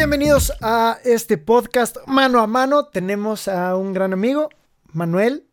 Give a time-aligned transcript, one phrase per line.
[0.00, 2.86] Bienvenidos a este podcast mano a mano.
[2.86, 4.48] Tenemos a un gran amigo,
[4.94, 5.44] Manuel.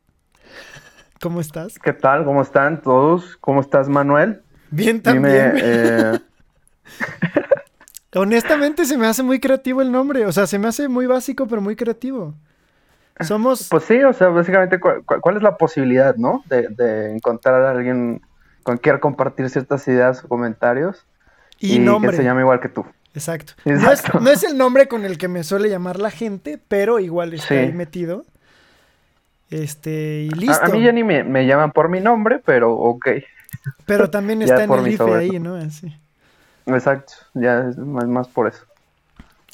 [1.20, 1.77] ¿Cómo estás?
[1.77, 2.23] ¿Qué tal?
[2.23, 3.36] ¿Cómo están todos?
[3.41, 4.41] ¿Cómo estás, Manuel?
[4.71, 5.52] Bien también.
[5.61, 6.20] Eh,
[8.15, 10.25] Honestamente se me hace muy creativo el nombre.
[10.25, 12.34] O sea, se me hace muy básico, pero muy creativo.
[13.20, 13.68] Somos...
[13.70, 16.41] Pues sí, o sea, básicamente, ¿cuál, es la posibilidad, no?
[16.45, 18.21] De, encontrar a alguien
[18.64, 21.06] con quien compartir ciertas ideas o comentarios
[21.59, 22.86] y, que se llame igual que tú.
[23.14, 23.54] Exacto.
[23.66, 27.56] No, es, el nombre con el que me suele llamar la gente, pero igual está
[27.56, 28.25] ahí metido.
[29.50, 30.65] Este, y listo.
[30.65, 33.08] A, mí ya ni me, llaman por mi nombre, pero ok.
[33.86, 35.56] Pero también está en el IFE ahí, ¿no?
[35.56, 35.94] Así.
[36.67, 38.66] Exacto, ya es más, por eso.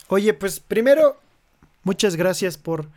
[0.07, 1.17] Oye, pues primero,
[1.83, 2.87] muchas gracias por,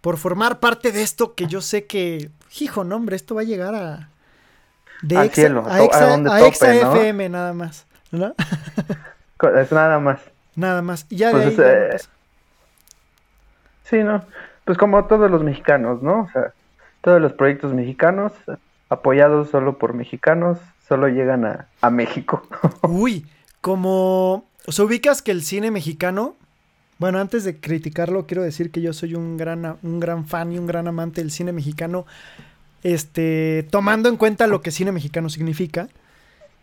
[0.00, 3.44] por formar parte de esto que yo sé que, hijo, no, hombre, esto va a
[3.44, 4.10] llegar a...
[5.02, 5.82] De Al cielo, a,
[6.46, 8.34] Exa, FM nada más, ¿no?
[9.48, 10.20] es nada más.
[10.56, 11.06] Nada más.
[11.08, 11.64] Ya de pues, ahí...
[11.66, 11.96] Eh,
[13.84, 14.24] sí, ¿no?
[14.64, 16.22] Pues como todos los mexicanos, ¿no?
[16.22, 16.52] O sea,
[17.00, 18.32] todos los proyectos mexicanos,
[18.88, 22.46] apoyados solo por mexicanos, solo llegan a, a México.
[22.82, 23.26] Uy,
[23.60, 24.44] como...
[24.66, 26.36] O sea, ubicas que el cine mexicano...
[26.98, 30.58] Bueno, antes de criticarlo, quiero decir que yo soy un gran, un gran fan y
[30.58, 32.04] un gran amante del cine mexicano.
[32.82, 35.88] Este, tomando en cuenta lo que cine mexicano significa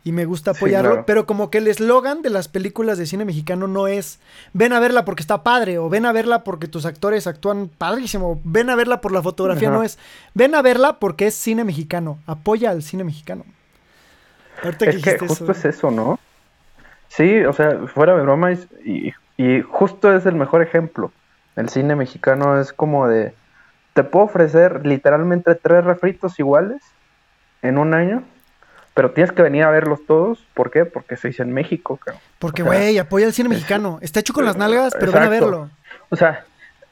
[0.08, 3.68] y me gusta apoyarlo, pero como que el eslogan de las películas de cine mexicano
[3.68, 4.22] no es
[4.54, 8.40] ven a verla porque está padre o ven a verla porque tus actores actúan padrísimo,
[8.46, 10.00] ven a verla por la fotografía, no es
[10.34, 13.44] ven a verla porque es cine mexicano, apoya al cine mexicano.
[14.80, 16.20] es que, justo es eso, ¿no?
[17.10, 21.12] Sí, o sea, fuera de broma y, y justo es el mejor ejemplo.
[21.58, 23.34] El cine mexicano es como de
[23.92, 26.82] te puedo ofrecer literalmente tres refritos iguales
[27.62, 28.24] en un año
[28.98, 30.44] pero tienes que venir a verlos todos.
[30.56, 30.84] ¿Por qué?
[30.86, 32.18] Porque se hizo en México, creo.
[32.40, 34.00] Porque, güey, apoya el cine mexicano.
[34.02, 35.70] Está hecho con las nalgas, pero ven a verlo.
[36.10, 36.46] O sea,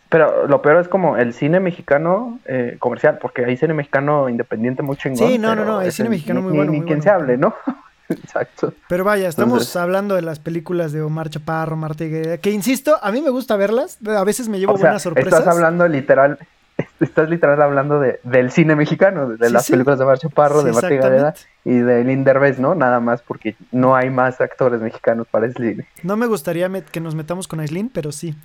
[0.07, 4.83] pero lo peor es como el cine mexicano eh, comercial, porque hay cine mexicano independiente
[4.83, 5.27] muy chingón.
[5.27, 6.71] Sí, no, no, no, hay cine mexicano muy bueno.
[6.71, 7.55] Ni, quien se hable, ¿no?
[8.09, 8.71] Exacto.
[8.87, 13.19] Pero vaya, estamos hablando de las películas de Omar Chaparro, Marta que insisto, a mí
[13.23, 15.39] me gusta verlas, a veces me llevo buenas sorpresas.
[15.39, 16.37] Estás hablando literal,
[16.99, 20.89] estás literal hablando de, del cine mexicano, de, las películas de Marcho Parro, de Marta
[20.89, 22.25] Gareda y de Lynn
[22.59, 22.75] ¿no?
[22.75, 25.85] Nada más porque no hay más actores mexicanos para Aislinn.
[26.03, 28.35] No me gustaría que nos metamos con Aislinn, pero sí.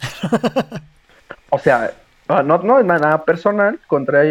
[1.51, 1.93] o sea,
[2.29, 4.23] ah, no, no es nada personal contra,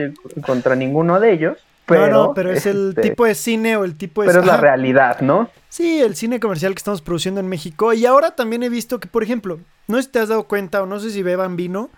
[0.46, 1.58] contra ninguno de ellos.
[1.86, 4.28] Pero, no, no, pero es el este, tipo de cine o el tipo de...
[4.28, 5.50] Pero es la realidad, ¿no?
[5.70, 7.94] Sí, el cine comercial que estamos produciendo en México.
[7.94, 10.84] Y ahora también he visto que, por ejemplo, no sé si te has dado cuenta
[10.84, 11.90] o no sé si beban vino,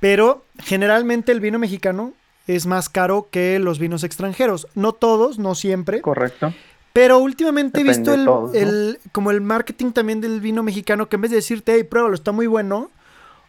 [0.00, 2.12] pero generalmente el vino mexicano
[2.46, 4.66] es más caro que los vinos extranjeros.
[4.74, 6.00] No todos, no siempre.
[6.00, 6.52] Correcto.
[6.92, 8.14] Pero últimamente he visto
[8.52, 12.14] el, como el marketing también del vino mexicano que en vez de decirte, hey, pruébalo,
[12.14, 12.90] está muy bueno,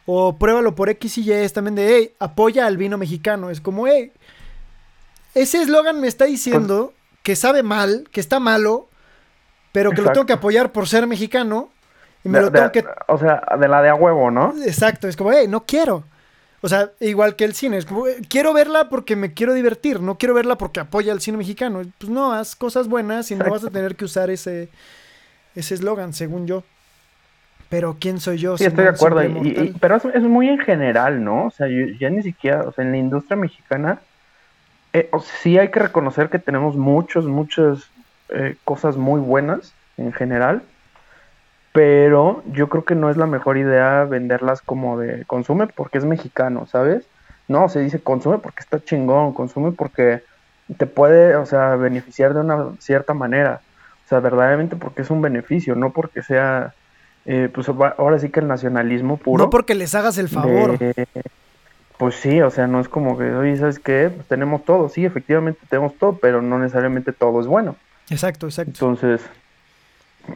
[0.06, 3.50] o pruébalo por X y Y, es también de, hey, apoya al vino mexicano.
[3.50, 4.12] Es como, hey,
[5.34, 8.88] ese eslogan me está diciendo pues que sabe mal, que está malo,
[9.72, 11.70] pero que lo tengo que apoyar por ser mexicano.
[12.24, 12.86] Y me lo tengo que...
[13.08, 14.54] O sea, de la de a huevo, ¿no?
[14.64, 16.04] Exacto, es como, hey, no quiero.
[16.62, 17.78] O sea, igual que el cine.
[17.78, 21.22] Es como, eh, quiero verla porque me quiero divertir, no quiero verla porque apoya al
[21.22, 21.82] cine mexicano.
[21.98, 24.70] Pues no, haz cosas buenas y no vas a tener que usar ese
[25.56, 26.64] ese eslogan, según yo.
[27.70, 28.58] Pero ¿quién soy yo?
[28.58, 29.22] Sí, estoy de acuerdo.
[29.80, 31.46] pero es, muy en general, ¿no?
[31.48, 34.02] O sea, ya ni siquiera, o sea, en la industria mexicana,
[34.94, 35.10] eh,
[35.42, 37.90] sí hay que reconocer que tenemos muchas, muchas
[38.30, 40.64] eh, cosas muy buenas en general
[41.72, 46.06] pero yo creo que no es la mejor idea venderlas como de consume porque es
[46.06, 47.06] mexicano, ¿sabes?
[47.48, 50.24] No, se dice consume porque está chingón, consume porque
[50.78, 53.62] te puede, o sea, beneficiar de una cierta manera,
[54.06, 56.74] o sea, verdaderamente porque es un beneficio, no porque sea,
[57.26, 59.44] eh, pues ahora sí que el nacionalismo puro.
[59.44, 60.78] No porque les hagas el favor.
[61.98, 64.12] pues sí, o sea, no es como que, oye, ¿sabes qué?
[64.14, 67.76] Pues tenemos todo, sí, efectivamente tenemos todo, pero no necesariamente todo es bueno.
[68.10, 68.72] Exacto, exacto.
[68.72, 69.22] Entonces,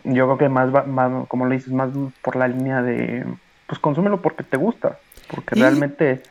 [0.04, 1.90] yo creo que más, más como le dices, más
[2.22, 3.26] por la línea de,
[3.68, 5.00] pues consúmelo porque te gusta,
[5.30, 6.24] porque realmente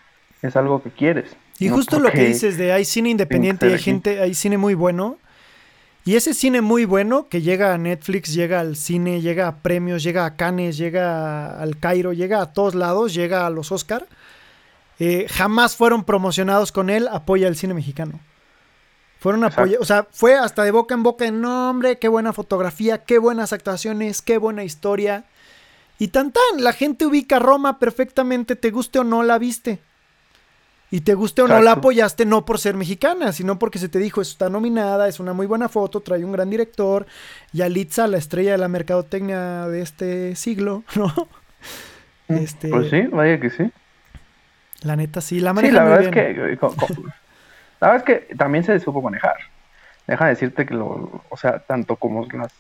[0.43, 1.37] es algo que quieres.
[1.59, 5.19] Y justo lo que dices de hay cine independiente, hay gente, hay cine muy bueno.
[6.07, 10.03] Y ese cine muy bueno que llega a Netflix, llega al cine, llega a premios,
[10.03, 14.07] llega a Cannes, llega al Cairo, llega a todos lados, llega a los Oscar.
[14.99, 18.21] Eh, jamás fueron promocionados con él, apoya el cine mexicano.
[19.25, 23.05] Fueron apoyo, o sea, fue hasta de boca en boca en nombre, qué buena fotografía,
[23.05, 25.25] qué buenas actuaciones, qué buena historia.
[25.99, 29.79] Y tan tan, la gente ubica Roma perfectamente, te guste o no la viste.
[30.91, 33.99] Y te guste o no la apoyaste, no por ser mexicana, sino porque se te
[33.99, 37.07] dijo, está nominada, es una muy buena foto, trae un gran director,
[37.55, 41.07] Yalitza, la estrella de la mercadotecnia de este siglo, ¿no?
[42.29, 43.73] Mm, este, pues sí, vaya que sí.
[44.83, 46.59] La neta sí, la maneja sí, la verdad Es que,
[47.85, 49.37] la verdad es que también se supo manejar.
[50.07, 52.51] Deja de decirte que lo, o sea, tanto como las,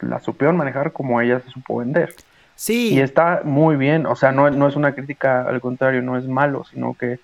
[0.00, 2.12] las supieron manejar como ella se supo vender.
[2.56, 2.94] Sí.
[2.94, 6.26] Y está muy bien, o sea, no, no es una crítica, al contrario, no es
[6.26, 7.20] malo, sino que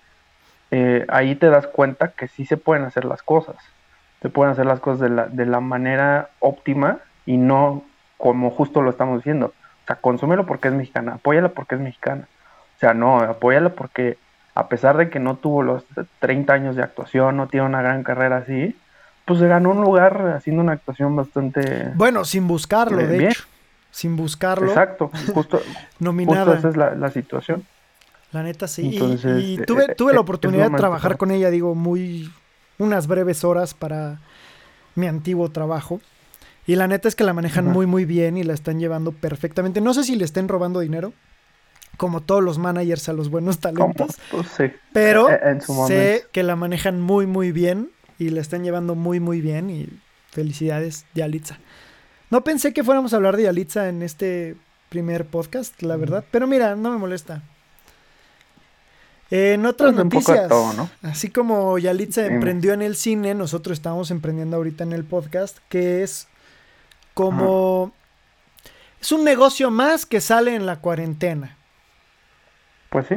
[0.71, 3.57] eh, ahí te das cuenta que sí se pueden hacer las cosas.
[4.21, 7.83] Se pueden hacer las cosas de la, de la manera óptima y no
[8.17, 9.47] como justo lo estamos diciendo.
[9.83, 12.25] O sea, consúmelo porque es mexicana, apóyala porque es mexicana.
[12.77, 14.17] O sea, no, apóyala porque
[14.55, 15.83] a pesar de que no tuvo los
[16.19, 18.75] 30 años de actuación, no tiene una gran carrera así,
[19.25, 21.91] pues se ganó un lugar haciendo una actuación bastante...
[21.95, 23.43] Bueno, sin buscarlo, eh, de hecho.
[23.91, 24.67] Sin buscarlo.
[24.67, 25.61] Exacto, justo,
[25.99, 26.57] nominada.
[26.57, 27.63] esa es la, situación.
[28.31, 28.89] La neta sí.
[28.89, 32.31] y, eh, tuve, tuve la oportunidad de trabajar con ella, digo, muy...
[32.77, 34.19] unas breves horas para
[34.95, 36.01] mi antiguo trabajo.
[36.67, 39.81] Y la neta es que la manejan muy, muy bien y la están llevando perfectamente.
[39.81, 41.13] No sé si le estén robando dinero,
[41.99, 44.17] como todos los managers a los buenos talentos.
[44.31, 44.71] Pues sí.
[44.93, 49.41] Pero e, sé que la manejan muy, muy bien y la están llevando muy, muy
[49.41, 49.69] bien.
[49.69, 49.89] Y
[50.31, 51.59] felicidades, Yalitza.
[52.29, 54.55] No pensé que fuéramos a hablar de Yalitza en este
[54.87, 56.23] primer podcast, la verdad.
[56.31, 57.43] Pero mira, no me molesta.
[59.29, 60.49] En otras pues noticias,
[61.01, 66.01] así como Yalitza emprendió en el cine, nosotros estamos emprendiendo ahorita en el podcast, que
[66.01, 66.29] es
[67.13, 67.91] como...
[69.01, 71.58] Es un negocio más que sale en la cuarentena.
[72.89, 73.15] Pues sí.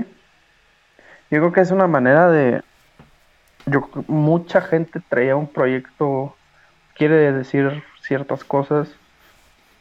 [1.31, 2.63] Yo creo que es una manera de...
[3.67, 6.37] Yo mucha gente traía un proyecto,
[6.97, 8.97] quiere decir ciertas cosas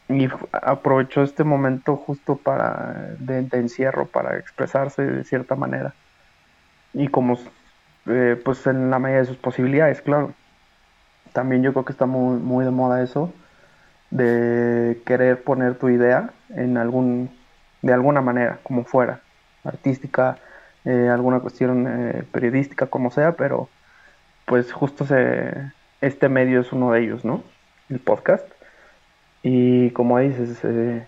[0.08, 5.94] y aprovechó este momento justo para de, encierro para expresarse de cierta manera.
[6.94, 7.38] Y como
[8.06, 10.32] eh, pues en la medida de sus posibilidades claro.
[11.32, 13.32] También yo creo que está muy, muy de moda eso
[14.10, 17.30] de querer poner tu idea en algún,
[17.80, 19.20] de alguna manera, como fuera,
[19.64, 20.38] artística,
[20.84, 23.68] eh, alguna cuestión eh, periodística, como sea, pero
[24.46, 25.52] pues justo se,
[26.00, 27.42] este medio es uno de ellos, ¿no?
[27.88, 28.46] El podcast.
[29.42, 31.06] Y como dices, eh,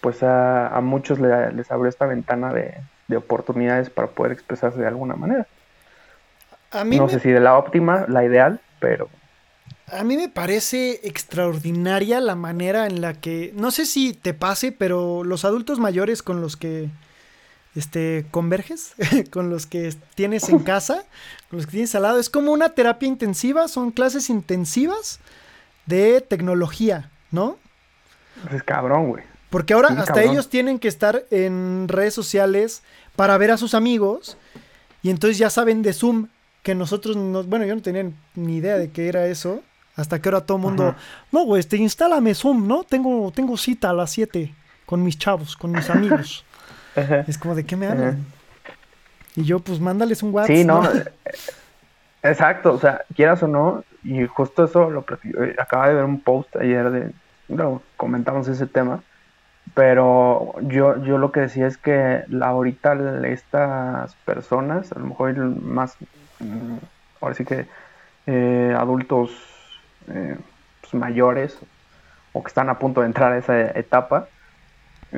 [0.00, 2.74] pues a, a muchos les abrió esta ventana de,
[3.08, 5.46] de, oportunidades para poder expresarse de alguna manera.
[6.72, 9.08] A mí no sé si de la óptima, la ideal, pero
[9.92, 14.72] a mí me parece extraordinaria la manera en la que, no sé si te pase,
[14.72, 16.88] pero los adultos mayores con los que
[17.76, 18.94] este, converges,
[19.30, 21.04] con los que tienes en casa,
[21.50, 25.20] con los que tienes al lado, es como una terapia intensiva, son clases intensivas
[25.84, 27.58] de tecnología, ¿no?
[28.50, 29.24] Es cabrón, güey.
[29.50, 32.82] Porque ahora hasta ellos tienen que estar en redes sociales
[33.14, 34.36] para ver a sus amigos
[35.02, 36.28] y entonces ya saben de Zoom
[36.62, 39.62] que nosotros, no, bueno, yo no tenía ni idea de qué era eso.
[39.94, 40.94] Hasta que ahora todo el mundo,
[41.32, 42.84] no, güey, este, instálame Zoom, ¿no?
[42.84, 44.52] Tengo, tengo cita a las 7
[44.84, 46.44] con mis chavos, con mis amigos.
[47.26, 48.24] Es como, ¿de qué me hablan?
[49.34, 50.56] Y yo, pues, mándales un WhatsApp.
[50.56, 50.84] Sí, no.
[50.84, 51.04] Eh,
[52.22, 55.04] exacto, o sea, quieras o no, y justo eso lo
[55.40, 57.12] eh, acaba de ver un post ayer de,
[57.48, 59.02] no, comentamos ese tema,
[59.74, 62.96] pero yo, yo lo que decía es que la, ahorita
[63.26, 65.96] estas personas, a lo mejor más,
[66.40, 66.76] mm,
[67.20, 67.66] ahora sí que
[68.26, 69.30] eh, adultos
[70.08, 70.36] eh,
[70.80, 71.58] pues, mayores
[72.32, 74.28] o que están a punto de entrar a esa etapa,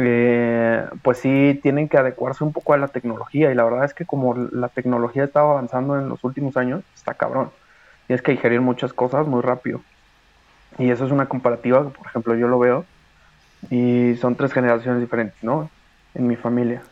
[0.01, 3.95] eh, pues sí tienen que adecuarse un poco a la tecnología y la verdad es
[3.95, 7.51] que como la tecnología estaba avanzando en los últimos años, está cabrón.
[8.07, 9.81] Tienes que digerir muchas cosas muy rápido.
[10.79, 12.85] Y eso es una comparativa por ejemplo, yo lo veo
[13.71, 15.69] y son tres generaciones diferentes, ¿no?
[16.15, 16.83] En mi familia.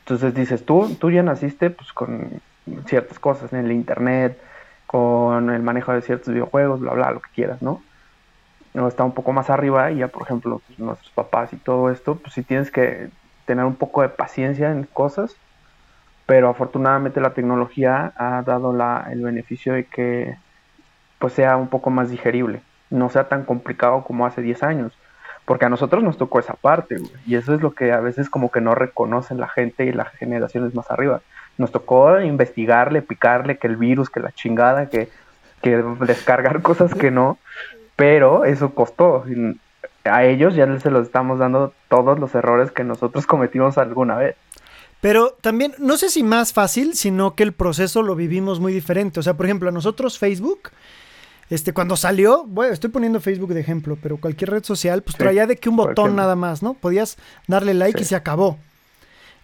[0.00, 2.40] Entonces dices, tú, tú ya naciste pues con
[2.86, 4.40] ciertas cosas en el internet,
[4.86, 7.82] con el manejo de ciertos videojuegos, bla, bla, lo que quieras, ¿no?
[8.74, 11.90] O está un poco más arriba y ya, por ejemplo, pues, nuestros papás y todo
[11.90, 13.10] esto, pues sí tienes que
[13.44, 15.36] tener un poco de paciencia en cosas,
[16.26, 20.36] pero afortunadamente la tecnología ha dado la, el beneficio de que
[21.18, 24.92] pues sea un poco más digerible, no sea tan complicado como hace 10 años,
[25.44, 26.96] porque a nosotros nos tocó esa parte,
[27.26, 30.08] y eso es lo que a veces como que no reconocen la gente y las
[30.10, 31.20] generaciones más arriba.
[31.58, 35.08] Nos tocó investigarle, picarle, que el virus, que la chingada, que,
[35.62, 37.36] descargar cosas que no,
[38.00, 39.24] pero eso costó.
[40.04, 44.36] A ellos ya se los estamos dando todos los errores que nosotros cometimos alguna vez.
[45.02, 49.20] Pero también, no sé si más fácil, sino que el proceso lo vivimos muy diferente.
[49.20, 50.70] O sea, por ejemplo, a nosotros Facebook,
[51.50, 55.46] este, cuando salió, bueno, estoy poniendo Facebook de ejemplo, pero cualquier red social, pues traía
[55.46, 56.72] de que un botón nada más, ¿no?
[56.72, 58.56] Podías darle like y se acabó.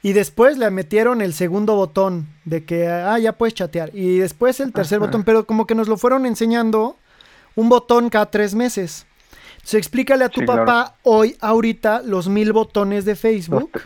[0.00, 3.90] Y después le metieron el segundo botón de que, ah, ya puedes chatear.
[3.94, 6.96] Y después el tercer botón, pero como que nos lo fueron enseñando
[7.56, 9.06] un botón cada tres meses.
[9.56, 13.80] Entonces explícale a tu papá hoy, ahorita, los mil botones de Facebook.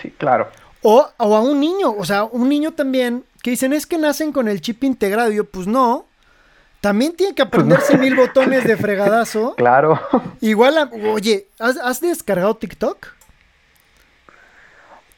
[0.00, 0.48] Sí, claro.
[0.82, 4.30] O, o, a un niño, o sea, un niño también, que dicen es que nacen
[4.30, 5.32] con el chip integrado.
[5.32, 6.06] Y yo, pues no.
[6.80, 9.54] También tiene que aprenderse mil botones de fregadazo.
[9.56, 9.98] Claro.
[10.40, 13.08] Igual, oye, ¿has, descargado TikTok?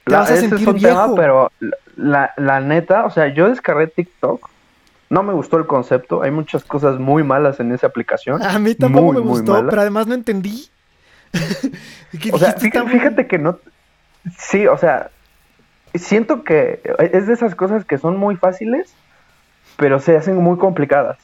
[0.05, 1.15] Te vas a sentir viejo.
[1.17, 1.51] pero
[1.97, 4.49] la, la neta, o sea, yo descargué TikTok
[5.09, 8.43] no me gustó el concepto, hay muchas cosas muy malas en esa aplicación.
[8.43, 10.69] A mí tampoco me gustó, pero además no entendí.
[12.33, 13.59] o sea, fíjate, que no...
[14.39, 15.11] Sí, o sea,
[15.95, 16.81] siento que
[17.13, 18.95] es de esas cosas que son muy fáciles,
[19.77, 21.19] pero se hacen muy complicadas.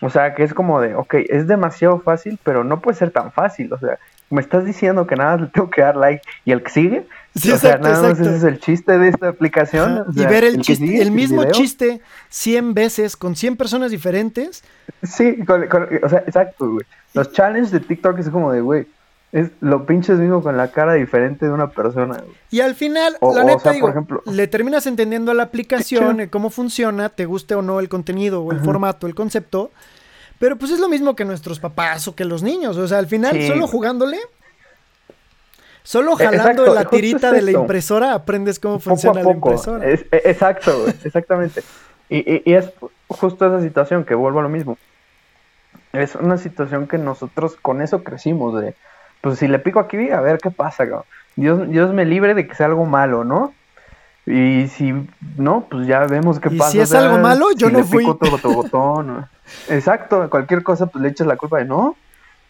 [0.00, 3.32] O sea, que es como de, ok, es demasiado fácil, pero no puede ser tan
[3.32, 3.72] fácil.
[3.72, 3.98] O sea,
[4.30, 7.06] me estás diciendo que nada le tengo que dar like y el que sigue.
[7.34, 10.04] Sí, o sea, nada más ese es el chiste de esta aplicación.
[10.14, 14.62] y ver el, chiste, el mismo chiste 100 veces con 100 personas diferentes.
[15.02, 15.38] Sí,
[16.02, 16.86] o sea, exacto, güey.
[17.14, 18.86] Los challenges de TikTok es como de, güey,
[19.32, 22.18] es lo pinches mismo con la cara diferente de una persona.
[22.18, 22.36] Güey.
[22.50, 26.50] Y al final, la neta, digo, por ejemplo, le terminas entendiendo a la aplicación, cómo
[26.50, 29.70] funciona, te guste o no el contenido o el formato, el concepto.
[30.38, 32.76] Pero pues es lo mismo que nuestros papás o que los niños.
[32.76, 34.18] O sea, al final, solo jugándole,
[35.82, 39.88] solo e, jalando la tirita de la impresora, aprendes cómo funciona la impresora.
[39.88, 41.62] E, exacto, exactamente.
[42.08, 42.70] Y, y, es
[43.08, 44.76] justo esa situación que vuelvo a lo mismo.
[45.92, 48.74] Es una situación que nosotros con eso crecimos de,
[49.20, 50.84] pues si le pico aquí, a ver qué pasa,
[51.36, 53.54] Dios, Dios me libre de que sea algo malo, ¿no?
[54.26, 54.94] Y si
[55.36, 56.70] no, pues ya vemos qué ¿Y pasa.
[56.70, 58.04] Si es algo malo, yo no fui.
[58.42, 59.26] botón,
[59.68, 61.96] Exacto, cualquier cosa, pues le echas la culpa de no.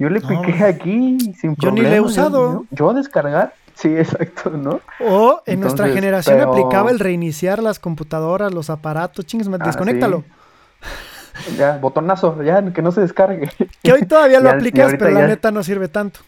[0.03, 1.59] Yo le piqué aquí sin problema.
[1.59, 2.67] Yo ni le he usado.
[2.71, 3.55] Yo, descargar.
[3.75, 4.81] Sí, exacto, ¿no?
[5.01, 10.25] O en nuestra generación aplicaba el reiniciar las computadoras, los aparatos, chingues, ah, desconéctalo.
[11.57, 13.51] Ya, botonazo, ya, que no se descargue.
[13.83, 16.21] Que hoy todavía lo aplicas, pero la neta no sirve tanto.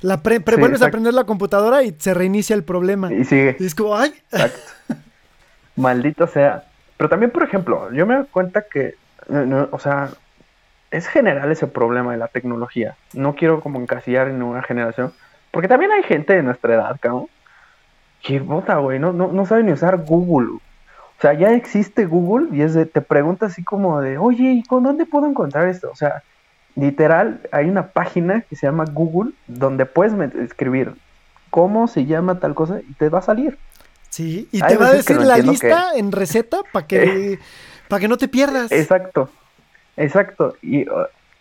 [0.00, 0.18] La
[0.56, 3.12] vuelves a prender la computadora y se reinicia el problema.
[3.12, 3.56] Y sigue.
[3.58, 4.14] Y es como, ¡ay!
[4.30, 4.60] Exacto.
[5.74, 6.62] Maldito sea.
[6.96, 8.94] Pero también, por ejemplo, yo me doy cuenta que,
[9.72, 10.10] o sea,
[10.90, 12.96] es general ese problema de la tecnología.
[13.12, 15.12] No quiero como encasillar en una generación.
[15.50, 17.26] Porque también hay gente de nuestra edad, cabrón.
[18.22, 20.58] Que bota, güey, no, no, no sabe ni usar Google.
[21.18, 24.62] O sea, ya existe Google y es de, te pregunta así como de, oye, ¿y
[24.62, 25.90] con dónde puedo encontrar esto?
[25.90, 26.22] O sea,
[26.76, 30.94] literal, hay una página que se llama Google donde puedes escribir
[31.50, 33.58] cómo se llama tal cosa y te va a salir.
[34.10, 37.38] Sí, y te va a decir la lista en receta para que,
[37.88, 38.70] para que no te pierdas.
[38.70, 39.30] Exacto,
[39.98, 40.54] exacto.
[40.62, 40.86] Y,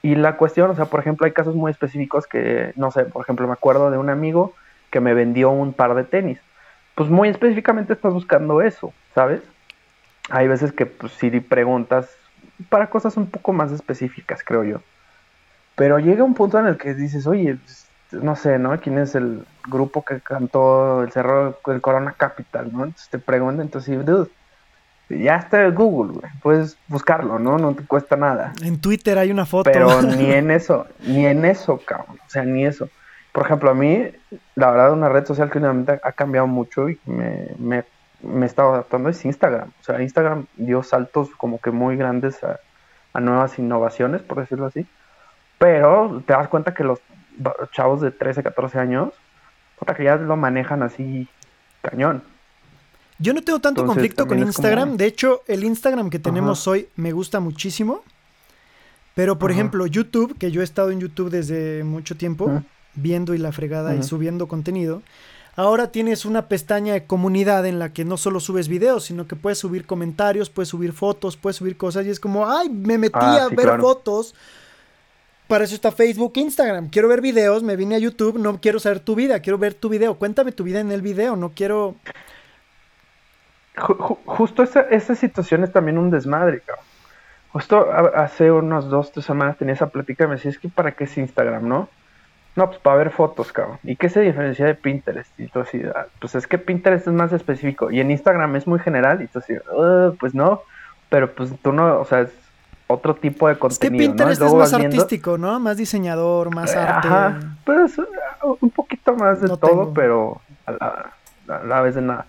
[0.01, 3.23] y la cuestión, o sea, por ejemplo, hay casos muy específicos que, no sé, por
[3.23, 4.53] ejemplo, me acuerdo de un amigo
[4.91, 6.39] que me vendió un par de tenis.
[6.95, 9.41] Pues muy específicamente estás buscando eso, ¿sabes?
[10.29, 12.09] Hay veces que, pues, si preguntas
[12.69, 14.81] para cosas un poco más específicas, creo yo.
[15.75, 18.79] Pero llega un punto en el que dices, oye, pues, no sé, ¿no?
[18.79, 22.85] ¿Quién es el grupo que cantó el cerro del Corona Capital, ¿no?
[22.85, 24.29] Entonces te preguntan, entonces, dude,
[25.09, 26.31] ya está Google, güey.
[26.41, 27.57] Puedes buscarlo, ¿no?
[27.57, 28.53] No te cuesta nada.
[28.61, 29.69] En Twitter hay una foto.
[29.71, 32.17] Pero ni en eso, ni en eso, cabrón.
[32.25, 32.89] O sea, ni eso.
[33.31, 34.03] Por ejemplo, a mí,
[34.55, 37.83] la verdad, una red social que últimamente ha cambiado mucho y me, me,
[38.21, 39.69] me he estado adaptando es Instagram.
[39.79, 42.59] O sea, Instagram dio saltos como que muy grandes a,
[43.13, 44.87] a nuevas innovaciones, por decirlo así.
[45.57, 46.99] Pero te das cuenta que los
[47.71, 49.13] chavos de 13, 14 años,
[49.79, 51.27] puta que ya lo manejan así
[51.81, 52.23] cañón.
[53.19, 54.97] Yo no tengo tanto conflicto con Instagram.
[54.97, 58.03] De hecho, el Instagram que tenemos hoy me gusta muchísimo.
[59.15, 62.61] Pero, por ejemplo, YouTube, que yo he estado en YouTube desde mucho tiempo,
[62.93, 65.01] viendo y la fregada y subiendo contenido.
[65.55, 69.35] Ahora tienes una pestaña de comunidad en la que no solo subes videos, sino que
[69.35, 72.05] puedes subir comentarios, puedes subir fotos, puedes subir cosas.
[72.05, 74.35] Y es como, ay, me metí ah, a ver fotos
[75.47, 76.89] para eso está Facebook, Instagram.
[76.89, 79.89] Quiero ver videos, me vine a YouTube, no quiero saber tu vida, quiero ver tu
[79.89, 80.15] video.
[80.15, 81.95] Cuéntame tu vida en el video, no quiero...
[83.77, 86.85] Justo esa, esa situación es también un desmadre, cabrón.
[87.53, 90.91] Justo hace unos dos, tres semanas tenía esa plática y me decía, es que para
[90.91, 91.89] qué es Instagram, ¿no?
[92.55, 93.77] No, pues para ver fotos, cabrón.
[93.83, 95.39] ¿Y qué se diferencia de Pinterest?
[95.39, 98.67] Y tú así, ah, pues es que Pinterest es más específico y en Instagram es
[98.67, 99.53] muy general y tú así,
[100.19, 100.61] pues no,
[101.09, 102.31] pero pues tú no, o sea, es
[102.87, 104.01] otro tipo de contenido.
[104.01, 105.59] Es que Pinterest es más artístico, ¿no?
[105.59, 107.07] Más diseñador, más eh, arte.
[107.07, 107.95] Ajá, pues
[108.61, 111.11] un poquito más de todo, pero a
[111.47, 112.25] la, vez de nada.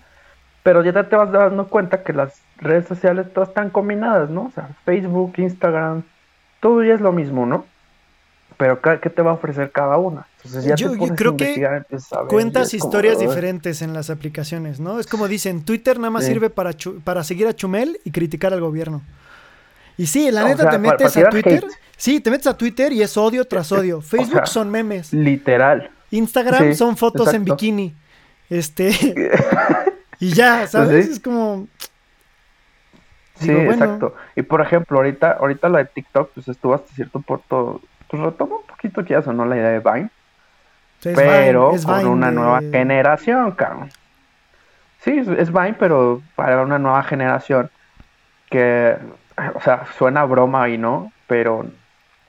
[0.62, 4.46] Pero ya te vas dando cuenta que las redes sociales todas están combinadas, ¿no?
[4.46, 6.02] O sea, Facebook, Instagram,
[6.60, 7.64] todo ya es lo mismo, ¿no?
[8.56, 10.26] Pero ¿qué te va a ofrecer cada una?
[10.38, 11.84] Entonces ya yo, creo que
[12.28, 14.98] cuentas historias diferentes en las aplicaciones, ¿no?
[14.98, 16.72] Es como dicen, Twitter nada más sirve para,
[17.04, 19.02] para seguir a Chumel y criticar al gobierno.
[19.96, 21.64] Y sí, la neta te metes a Twitter.
[21.96, 24.00] Sí, te metes a Twitter y es odio tras odio.
[24.00, 25.12] Facebook son memes.
[25.12, 25.90] Literal.
[26.10, 27.94] Instagram son fotos en bikini.
[28.48, 28.90] Este.
[30.20, 31.08] Y ya, ¿sabes?
[31.08, 31.68] Es como...
[33.36, 34.16] Sí, exacto.
[34.34, 38.56] Y por ejemplo, ahorita, ahorita la de TikTok, pues estuvo hasta cierto punto, pues retoma
[38.56, 40.10] un poquito que ya sonó la idea de Vine.
[41.14, 43.90] pero con una nueva generación, cabrón.
[44.98, 47.70] Sí, es Vine, pero para una nueva generación
[48.50, 48.96] que,
[49.54, 51.66] o sea, suena broma y no, pero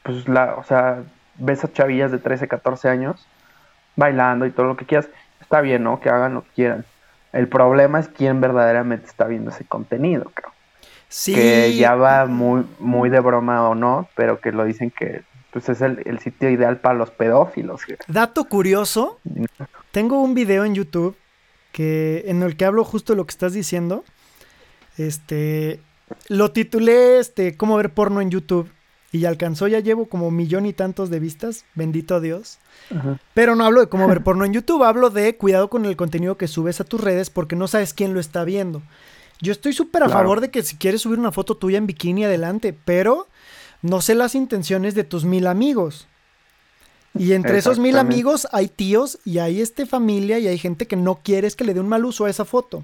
[0.03, 0.99] pues la, o sea,
[1.37, 3.27] ves a chavillas de 13, 14 años
[3.95, 5.09] bailando y todo lo que quieras,
[5.41, 5.99] está bien, ¿no?
[5.99, 6.85] Que hagan lo que quieran.
[7.31, 10.53] El problema es quién verdaderamente está viendo ese contenido, cabrón.
[11.07, 11.33] Sí.
[11.33, 15.67] Que ya va muy, muy de broma o no, pero que lo dicen que pues
[15.69, 17.81] es el, sitio ideal para los pedófilos.
[18.07, 19.19] Dato curioso,
[19.91, 21.15] tengo un video en YouTube
[21.71, 24.03] que en el que hablo justo lo que estás diciendo.
[24.97, 25.79] Este,
[26.27, 28.69] lo titulé este, cómo ver porno en YouTube
[29.11, 32.59] y alcanzó, ya llevo como millón y tantos de vistas, bendito Dios.
[33.33, 36.37] Pero no hablo de cómo ver porno en YouTube, hablo de cuidado con el contenido
[36.37, 38.81] que subes a tus redes porque no sabes quién lo está viendo.
[39.41, 42.25] Yo estoy súper a favor de que si quieres subir una foto tuya en bikini,
[42.25, 43.27] adelante, pero
[43.81, 46.07] no sé las intenciones de tus mil amigos.
[47.17, 50.95] Y entre esos mil amigos hay tíos y hay este familia y hay gente que
[50.95, 52.83] no quieres que le dé un mal uso a esa foto.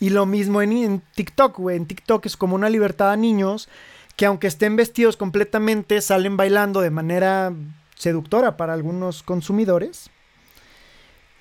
[0.00, 1.76] Y lo mismo en, en TikTok, güey.
[1.76, 3.68] En TikTok es como una libertad a niños
[4.16, 7.52] que aunque estén vestidos completamente, salen bailando de manera
[7.96, 10.10] seductora para algunos consumidores.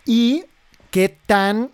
[0.05, 0.45] Y
[0.89, 1.71] qué tan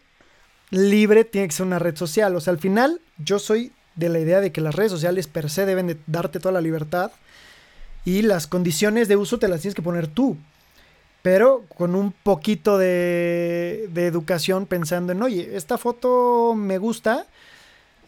[0.70, 2.36] libre tiene que ser una red social.
[2.36, 5.50] O sea, al final yo soy de la idea de que las redes sociales per
[5.50, 7.12] se deben de darte toda la libertad
[8.06, 10.38] y las condiciones de uso te las tienes que poner tú.
[11.22, 17.26] Pero con un poquito de, de educación pensando en, oye, esta foto me gusta,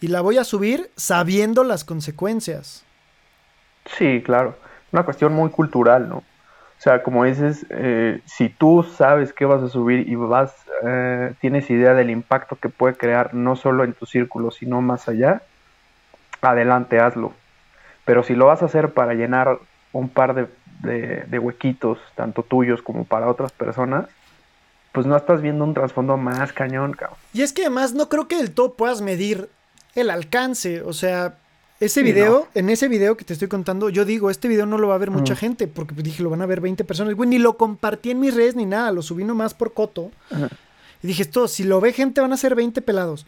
[0.01, 2.84] y la voy a subir sabiendo las consecuencias.
[3.98, 4.56] Sí, claro.
[4.91, 6.18] Una cuestión muy cultural, ¿no?
[6.18, 10.55] O sea, como dices, eh, si tú sabes qué vas a subir y vas,
[10.88, 15.09] eh, tienes idea del impacto que puede crear no solo en tu círculo, sino más
[15.09, 15.42] allá,
[16.42, 17.33] adelante, hazlo.
[18.05, 19.59] Pero si lo vas a hacer para llenar
[19.92, 24.07] un par de, de huequitos, tanto tuyos como para otras personas,
[24.94, 27.18] pues no estás viendo un trasfondo más cañón, cabrón.
[27.33, 29.50] Y es que además no creo que del todo puedas medir
[30.01, 30.81] el alcance.
[30.81, 31.38] O sea,
[31.79, 34.90] ese video, en ese video que te estoy contando, yo digo, este video no lo
[34.90, 35.38] va a ver mucha mm.
[35.38, 37.16] gente, porque dije, lo van a ver 20 personas.
[37.16, 40.12] Güey, ni lo compartí en mis redes ni nada, lo subí nomás por coto.
[41.01, 43.25] Y dije, esto, si lo ve gente, van a ser 20 pelados.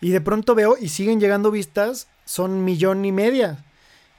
[0.00, 3.64] Y de pronto veo y siguen llegando vistas, son millón y media.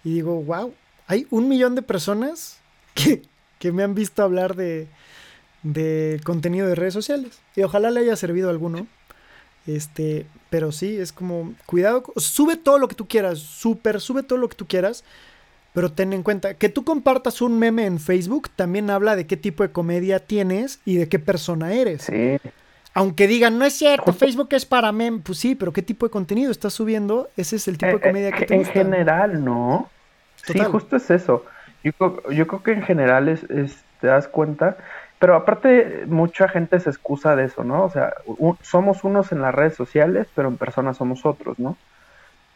[0.03, 0.73] Y digo, wow,
[1.07, 2.59] hay un millón de personas
[2.93, 3.23] que,
[3.57, 4.87] que me han visto hablar de,
[5.63, 7.39] de contenido de redes sociales.
[7.55, 8.85] Y ojalá le haya servido a alguno.
[9.65, 14.37] Este, pero sí, es como, cuidado, sube todo lo que tú quieras, súper, sube todo
[14.37, 15.05] lo que tú quieras,
[15.73, 19.37] pero ten en cuenta que tú compartas un meme en Facebook también habla de qué
[19.37, 22.01] tipo de comedia tienes y de qué persona eres.
[22.01, 22.37] Sí.
[22.93, 26.11] Aunque digan, no es cierto, Facebook es para meme, pues sí, pero qué tipo de
[26.11, 28.73] contenido estás subiendo, ese es el tipo de eh, comedia que eh, te gusta.
[28.73, 29.89] En general, ¿no?
[30.43, 31.45] Sí, justo es eso.
[31.81, 31.93] Yo,
[32.29, 33.45] yo creo que en general es,
[34.01, 34.75] te das cuenta
[35.21, 37.83] pero aparte, mucha gente se excusa de eso, ¿no?
[37.83, 38.11] O sea,
[38.63, 41.77] somos unos en las redes sociales, pero en persona somos otros, ¿no?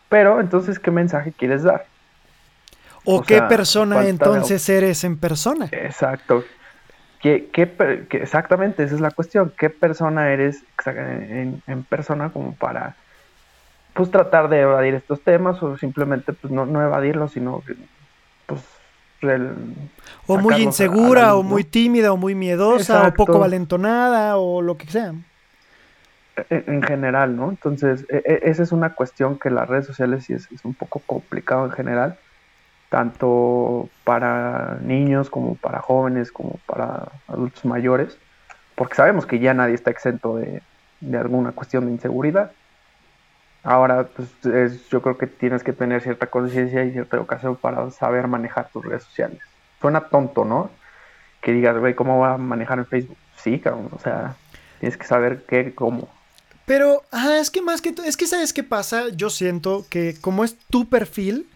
[0.10, 1.86] Pero entonces, ¿qué mensaje quieres dar?
[3.04, 5.69] ¿O, qué persona entonces eres en persona?
[5.71, 6.43] Exacto.
[7.21, 7.51] ¿Qué,
[8.10, 9.54] exactamente, esa es la cuestión.
[9.56, 12.95] ¿Qué persona eres en, en, persona como para
[13.93, 17.62] pues tratar de evadir estos temas o simplemente pues no, no evadirlos, sino
[20.27, 24.88] o muy insegura, o muy tímida, o muy miedosa, o poco valentonada, o lo que
[24.88, 25.13] sea.
[26.49, 27.49] E, en, general, ¿no?
[27.49, 30.99] Entonces, e, e, esa es una cuestión que las redes sociales sí es, un poco
[31.05, 32.17] complicado en general,
[32.89, 38.17] tanto para niños como para jóvenes, como para adultos mayores,
[38.75, 40.61] porque sabemos que ya nadie está exento de,
[40.99, 42.51] de alguna cuestión de inseguridad.
[43.65, 44.30] Ahora, pues
[44.91, 48.86] yo creo que tienes que tener cierta conciencia y cierta educación para saber manejar tus
[48.86, 49.39] redes sociales.
[49.82, 50.69] Suena tonto, ¿no?
[51.41, 53.17] Que digas, güey, ¿cómo va a manejar en Facebook?
[53.38, 54.36] Sí, cabrón, o sea,
[54.80, 56.08] tienes que saber qué, cómo.
[56.67, 60.43] Pero, ah, es que más que es que sabes qué pasa, yo siento que como
[60.43, 61.49] es tu perfil,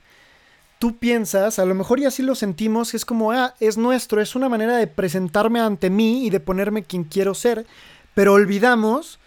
[0.79, 4.35] tú piensas, a lo mejor y así lo sentimos, es como, ah, es nuestro, es
[4.35, 7.67] una manera de presentarme ante mí y de ponerme quien quiero ser,
[8.15, 9.19] pero olvidamos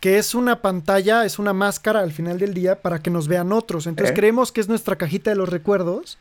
[0.00, 3.52] que es una pantalla, es una máscara al final del día para que nos vean
[3.52, 3.86] otros.
[3.86, 4.14] Entonces eh.
[4.14, 6.18] creemos que es nuestra cajita de los recuerdos,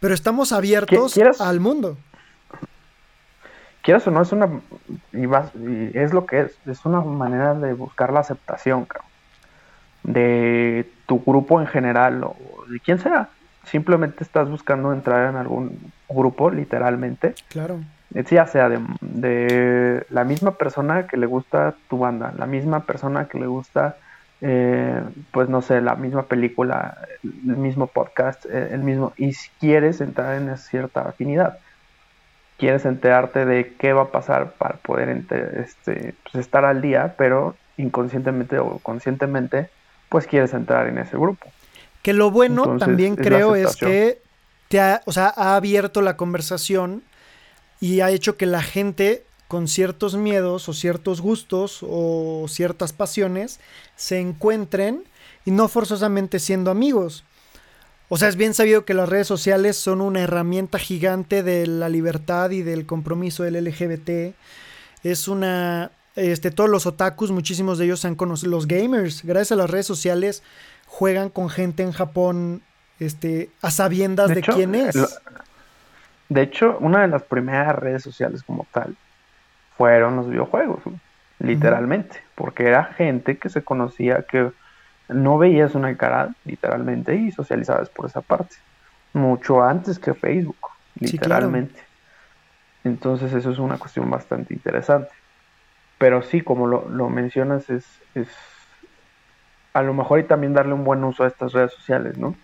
[0.00, 1.96] pero estamos abiertos al mundo.
[3.82, 4.48] Quieras o no, es una.
[5.12, 6.58] Y, es lo que es.
[6.66, 8.86] Es una manera de buscar la aceptación,
[10.02, 12.36] De tu grupo en general o
[12.68, 13.28] de quién sea.
[13.64, 17.34] Simplemente estás buscando entrar en algún grupo, literalmente.
[17.48, 17.80] Claro.
[18.14, 23.38] Ya sea de, la misma persona que le gusta tu banda, la misma persona que
[23.38, 23.96] le gusta,
[24.40, 29.48] eh, pues no sé, la misma película, el mismo podcast, eh, el mismo, y si
[29.60, 31.58] quieres entrar en cierta afinidad,
[32.58, 35.08] quieres enterarte de qué va a pasar para poder
[35.56, 39.68] este, pues estar al día, pero inconscientemente o conscientemente,
[40.08, 41.46] pues quieres entrar en ese grupo.
[42.02, 44.20] Que lo bueno también creo es que
[44.68, 47.02] te ha, o sea, ha abierto la conversación
[47.82, 53.58] y ha hecho que la gente con ciertos miedos o ciertos gustos o ciertas pasiones
[53.96, 55.02] se encuentren
[55.44, 57.24] y no forzosamente siendo amigos.
[58.08, 61.88] O sea, es bien sabido que las redes sociales son una herramienta gigante de la
[61.88, 64.36] libertad y del compromiso del LGBT.
[65.02, 69.56] Es una este, todos los otakus, muchísimos de ellos han conocido, los gamers, gracias a
[69.56, 70.44] las redes sociales,
[70.86, 72.62] juegan con gente en Japón
[73.00, 74.94] este, a sabiendas de, quién es.
[76.32, 78.96] De hecho, una de las primeras redes sociales como tal
[79.76, 80.82] fueron los videojuegos,
[81.38, 84.50] literalmente, porque era gente que se conocía, que
[85.08, 88.56] no veías una cara, literalmente, y socializabas por esa parte,
[89.12, 90.56] mucho antes que Facebook,
[90.98, 91.80] literalmente.
[92.84, 95.10] Entonces eso es una cuestión bastante interesante.
[95.98, 98.28] Pero sí, como lo, mencionas, es, es
[99.72, 102.34] a lo mejor y también darle un buen uso a estas redes sociales, ¿no?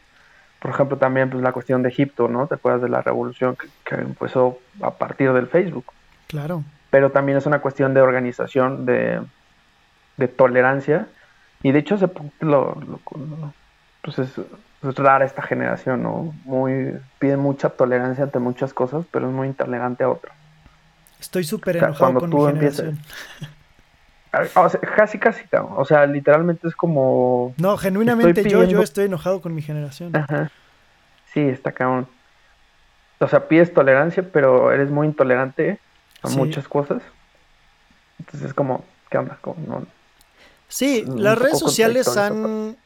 [0.60, 2.46] Por ejemplo, también pues la cuestión de Egipto, ¿no?
[2.46, 5.84] ¿Te acuerdas de la revolución que, empezó a partir del Facebook?
[6.26, 6.64] Claro.
[6.90, 9.20] Pero también es una cuestión de organización, de,
[10.36, 11.06] tolerancia.
[11.62, 12.08] Y de hecho, hace
[12.40, 12.76] lo,
[14.02, 14.32] pues es,
[14.82, 16.34] rara esta generación, ¿no?
[16.44, 20.34] Muy, pide mucha tolerancia ante muchas cosas, pero es muy intolerante a otras.
[21.20, 22.98] Estoy súper enojado con mi generación.
[24.96, 25.44] casi, casi,
[25.76, 27.54] o sea, literalmente es como...
[27.56, 30.14] No, genuinamente yo, yo estoy enojado con mi generación.
[30.14, 30.50] Ajá.
[31.32, 32.06] Sí, está cabrón.
[33.18, 35.78] O sea, pides tolerancia, pero eres muy intolerante
[36.22, 37.02] a muchas cosas.
[38.18, 39.38] Entonces es como, ¿qué onda?
[40.68, 42.76] sí, las redes sociales han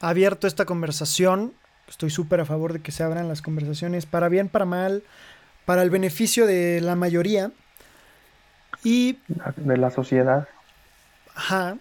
[0.00, 1.52] abierto esta conversación.
[1.88, 5.02] Estoy súper a favor de que se abran las conversaciones, para bien, para mal
[5.64, 7.50] para el beneficio de la mayoría.
[8.82, 9.18] Y...
[9.56, 10.48] De la sociedad.
[11.34, 11.76] Ajá.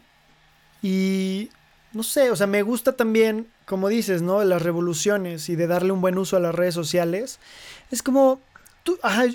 [0.82, 1.50] Y...
[1.94, 4.42] No sé, o sea, me gusta también, como dices, ¿no?
[4.46, 7.40] Las revoluciones y de darle un buen uso a las redes sociales.
[7.92, 8.40] Es como,
[8.84, 9.26] tú, ajá,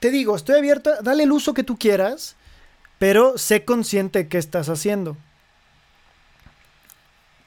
[0.00, 2.34] te digo, estoy abierto, dale el uso que tú quieras,
[2.98, 5.16] pero sé consciente de qué estás haciendo.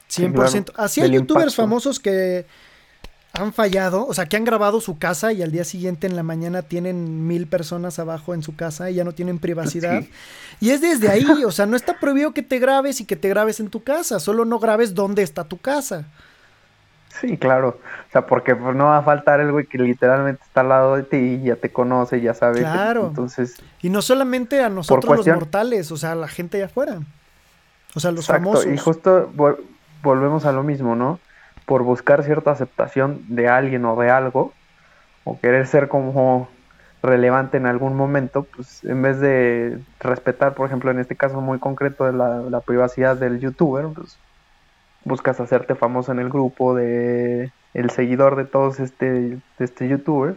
[0.09, 0.71] 100%.
[0.77, 2.45] Así hay youtubers famosos que
[3.33, 6.23] han fallado, o sea, que han grabado su casa y al día siguiente en la
[6.23, 10.03] mañana tienen mil personas abajo en su casa y ya no tienen privacidad.
[10.59, 13.29] Y es desde ahí, o sea, no está prohibido que te grabes y que te
[13.29, 16.05] grabes en tu casa, solo no grabes dónde está tu casa.
[17.21, 17.79] Sí, claro.
[18.09, 20.95] O sea, porque pues, no va a faltar el güey que literalmente está al lado
[20.95, 22.59] de ti y ya te conoce, ya sabe.
[22.59, 23.07] Claro.
[23.07, 23.55] Entonces.
[23.81, 26.99] Y no solamente a nosotros los mortales, o sea, a la gente allá afuera.
[27.95, 28.43] O sea, los Exacto.
[28.43, 28.71] famosos.
[28.71, 29.31] Y justo
[30.03, 31.19] volvemos a lo mismo, ¿no?
[31.67, 34.53] Por buscar cierta aceptación de alguien o de algo,
[35.25, 36.47] o querer ser como
[37.03, 41.59] relevante en algún momento, pues en vez de respetar, por ejemplo, en este caso muy
[41.59, 44.17] concreto de la, privacidad del youtuber, pues
[45.03, 50.35] buscas hacerte famoso en el grupo de el seguidor de todos este, de este youtuber,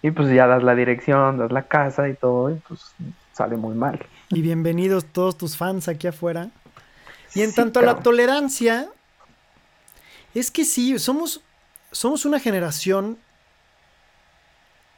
[0.00, 2.94] y pues ya das la dirección, das la casa y todo, y pues
[3.34, 4.00] sale muy mal.
[4.30, 6.48] Y bienvenidos todos tus fans aquí afuera.
[7.34, 8.88] Y en tanto a la tolerancia,
[10.38, 11.40] es que sí, somos,
[11.92, 13.18] somos una generación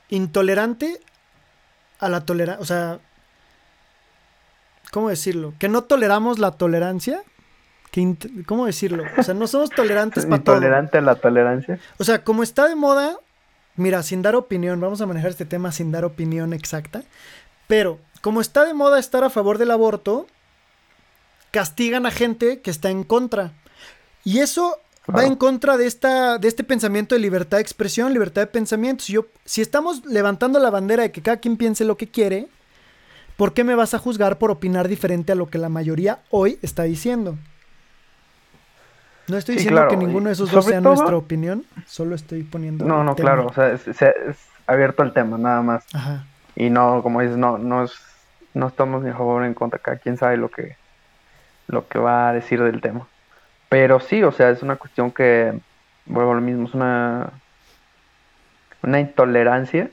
[0.08, 1.00] intolerante
[1.98, 2.62] a la tolerancia.
[2.62, 2.98] O sea,
[4.90, 5.54] ¿cómo decirlo?
[5.58, 7.22] Que no toleramos la tolerancia.
[8.46, 9.04] ¿Cómo decirlo?
[9.16, 10.56] O sea, no somos tolerantes para todo.
[10.56, 11.80] ¿Intolerante a la tolerancia?
[11.98, 13.18] O sea, como está de moda,
[13.76, 17.02] mira, sin dar opinión, vamos a manejar este tema sin dar opinión exacta,
[17.66, 20.26] pero como está de moda estar a favor del aborto,
[21.50, 23.52] castigan a gente que está en contra.
[24.22, 28.42] Y eso va en contra de, esta, de este pensamiento de libertad de expresión, libertad
[28.42, 29.04] de pensamiento.
[29.04, 32.48] Si, yo, si estamos levantando la bandera de que cada quien piense lo que quiere,
[33.36, 36.58] ¿por qué me vas a juzgar por opinar diferente a lo que la mayoría hoy
[36.62, 37.36] está diciendo?
[39.28, 42.84] No estoy diciendo que ninguno de esos dos sea nuestra opinión, solo estoy poniendo.
[42.84, 43.86] No, no, claro, o sea, es,
[44.66, 45.84] abierto el tema, nada más.
[45.94, 46.26] Ajá.
[46.56, 47.92] Y no, como dices, no, no, es,
[48.54, 50.76] no estamos ni a favor ni en contra, cada quien sabe lo que,
[51.68, 53.06] lo que va a decir del tema.
[53.70, 55.58] Pero sí, o sea, es una cuestión que,
[56.04, 57.30] vuelvo a lo mismo, es una,
[58.82, 59.88] una intolerancia.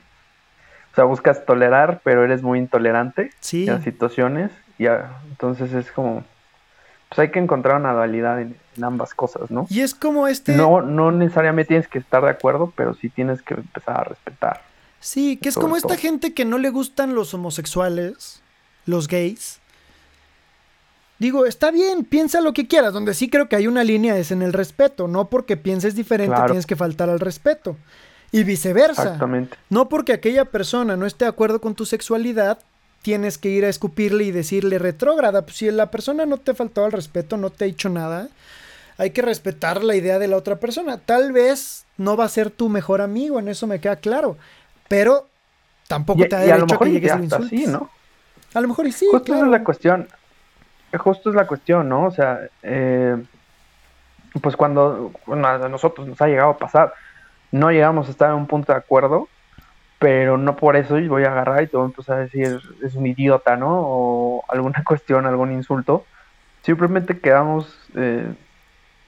[0.92, 3.68] O sea, buscas tolerar, pero eres muy intolerante sí.
[3.68, 4.50] en situaciones.
[4.78, 6.24] Y entonces es como,
[7.08, 9.66] pues hay que encontrar una dualidad en, ambas cosas, ¿no?
[9.70, 10.56] Y es como este...
[10.56, 14.62] No, no necesariamente tienes que estar de acuerdo, pero sí tienes que empezar a respetar.
[15.00, 18.42] Sí, que es como esta gente que no le gustan los homosexuales,
[18.86, 19.60] los gays.
[21.18, 22.92] Digo, está bien, piensa lo que quieras.
[22.92, 25.08] Donde sí creo que hay una línea es en el respeto.
[25.08, 27.76] No porque pienses diferente tienes que faltar al respeto.
[28.30, 29.02] Y viceversa.
[29.02, 29.56] Exactamente.
[29.70, 32.58] No porque aquella persona no esté de acuerdo con tu sexualidad,
[33.02, 35.42] tienes que ir a escupirle y decirle retrógrada.
[35.42, 38.28] Pues si la persona no te faltó al respeto, no te ha dicho nada,
[38.98, 40.98] hay que respetar la idea de la otra persona.
[40.98, 44.36] Tal vez no va a ser tu mejor amigo, en eso me queda claro.
[44.88, 45.26] Pero
[45.86, 47.48] tampoco te ha derecho que llegues a insultos.
[47.48, 47.90] Sí, ¿no?
[48.54, 49.06] A lo mejor y sí.
[49.10, 50.08] Justo es la cuestión.
[50.96, 52.06] Justo es la cuestión, ¿no?
[52.06, 53.16] O sea, eh,
[54.40, 56.94] pues cuando a nosotros nos ha llegado a pasar,
[57.52, 59.28] no llegamos a estar en un punto de acuerdo
[59.98, 62.94] pero no por eso voy a agarrar y te voy a empezar a decir es
[62.94, 63.80] un idiota, ¿no?
[63.80, 66.04] O alguna cuestión, algún insulto.
[66.62, 68.32] Simplemente quedamos eh,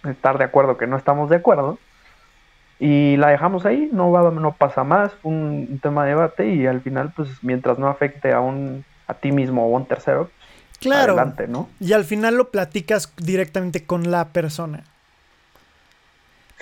[0.05, 1.79] estar de acuerdo que no estamos de acuerdo
[2.79, 6.67] y la dejamos ahí, no va, no pasa más, fue un, tema de debate y
[6.67, 10.31] al final, pues mientras no afecte a un a ti mismo o a un tercero,
[10.81, 11.13] claro.
[11.13, 11.69] adelante, ¿no?
[11.79, 14.85] Y al final lo platicas directamente con la persona.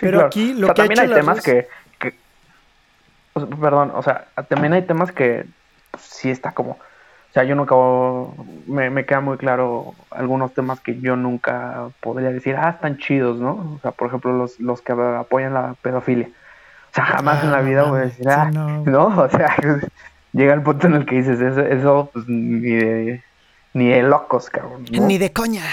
[0.01, 1.69] Pero aquí lo que también hay temas que,
[3.35, 5.47] perdón, o sea, también hay temas que
[5.91, 7.75] pues, sí está como, o sea, yo nunca,
[8.67, 13.39] me, me, queda muy claro algunos temas que yo nunca podría decir, ah, están chidos,
[13.39, 13.75] ¿no?
[13.77, 16.29] O sea, por ejemplo, los, los que apoyan la pedofilia.
[16.91, 19.09] O sea, jamás en la vida voy a decir, ah, no.
[19.23, 19.55] O sea,
[20.33, 23.23] llega el punto en el que dices, eso, eso pues ni de,
[23.75, 24.85] ni de locos, cabrón.
[24.91, 25.65] Ni de coña.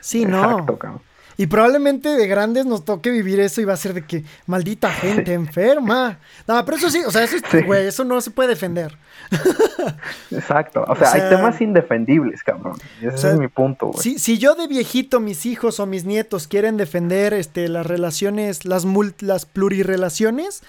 [0.00, 1.02] Sí, Exacto, Cabrón.
[1.40, 4.90] Y probablemente de grandes nos toque vivir eso y va a ser de que maldita
[4.90, 6.18] gente enferma.
[6.46, 8.98] No, pero eso sí, o sea, eso, güey, eso no se puede defender.
[10.30, 10.84] Exacto.
[10.86, 12.76] O sea, hay temas indefendibles, cabrón.
[13.00, 14.02] Ese es mi punto, güey.
[14.02, 18.66] Si, si yo de viejito, mis hijos o mis nietos quieren defender este, las relaciones,
[18.66, 18.84] las,
[19.20, 20.62] las plurirelaciones,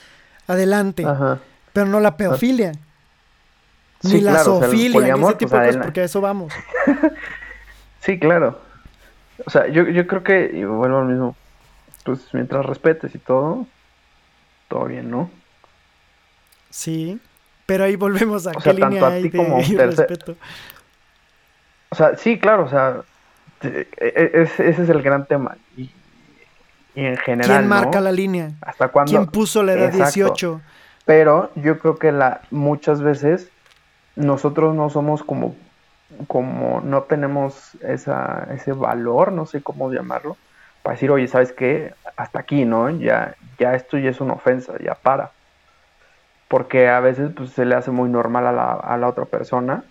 [0.47, 1.05] adelante.
[1.05, 1.39] Ajá.
[1.73, 2.71] Pero no la pedofilia.
[4.03, 6.53] Ni la zoofilia, ni ese tipo de cosas, porque a eso vamos.
[7.99, 8.59] sí, claro.
[9.45, 11.35] O sea, yo, yo creo que, y vuelvo al mismo,
[12.03, 13.65] pues mientras respetes y todo,
[14.67, 15.29] todo bien, ¿no?
[16.69, 17.19] Sí,
[17.65, 20.35] pero ahí volvemos a qué línea hay de respeto.
[21.89, 23.01] O sea, sí, claro, o sea,
[23.61, 25.57] e, e, ese, es el gran tema.
[25.75, 25.91] Y,
[26.95, 27.59] en general.
[27.59, 28.51] ¿Quién marca la línea?
[28.61, 29.11] ¿Hasta cuándo?
[29.11, 30.61] ¿Quién puso la edad 18?
[31.05, 33.49] Pero yo creo que la, muchas veces
[34.21, 35.55] nosotros no somos como
[36.27, 40.37] como no tenemos esa, ese valor, no sé cómo llamarlo,
[40.83, 41.93] para decir, oye, ¿sabes qué?
[42.17, 42.89] Hasta aquí, ¿no?
[42.89, 45.31] Ya, ya esto ya es una ofensa, ya para.
[46.47, 49.83] Porque a veces pues, se le hace muy normal a la, a la otra persona,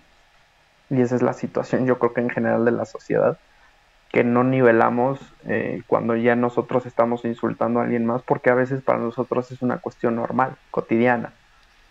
[0.91, 3.39] y esa es la situación, yo creo que en general de la sociedad,
[4.11, 8.83] que no nivelamos eh, cuando ya nosotros estamos insultando a alguien más, porque a veces
[8.83, 11.33] para nosotros es una cuestión normal, cotidiana,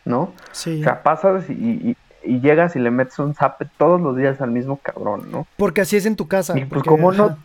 [0.03, 0.33] ¿no?
[0.51, 0.81] Sí.
[0.81, 4.51] O sea, pasas y, y llegas y le metes un zape todos los días al
[4.51, 5.47] mismo cabrón, ¿no?
[5.57, 6.57] Porque así es en tu casa.
[6.57, 7.37] Y pues como no...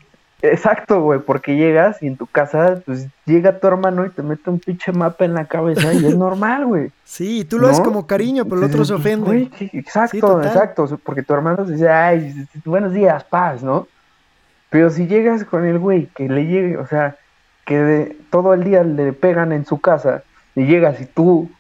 [0.42, 4.50] Exacto, güey, porque llegas y en tu casa, pues llega tu hermano y te mete
[4.50, 6.92] un pinche mapa en la cabeza y es normal, güey.
[7.04, 9.50] Sí, tú lo haces como cariño, pero el otro se ofende.
[9.72, 13.88] exacto, exacto, porque tu hermano dice, ay, buenos días, paz, ¿no?
[14.68, 17.16] Pero si llegas con el güey que le llegue, o sea,
[17.64, 21.50] que de, todo el día le pegan en su casa y llegas y tú,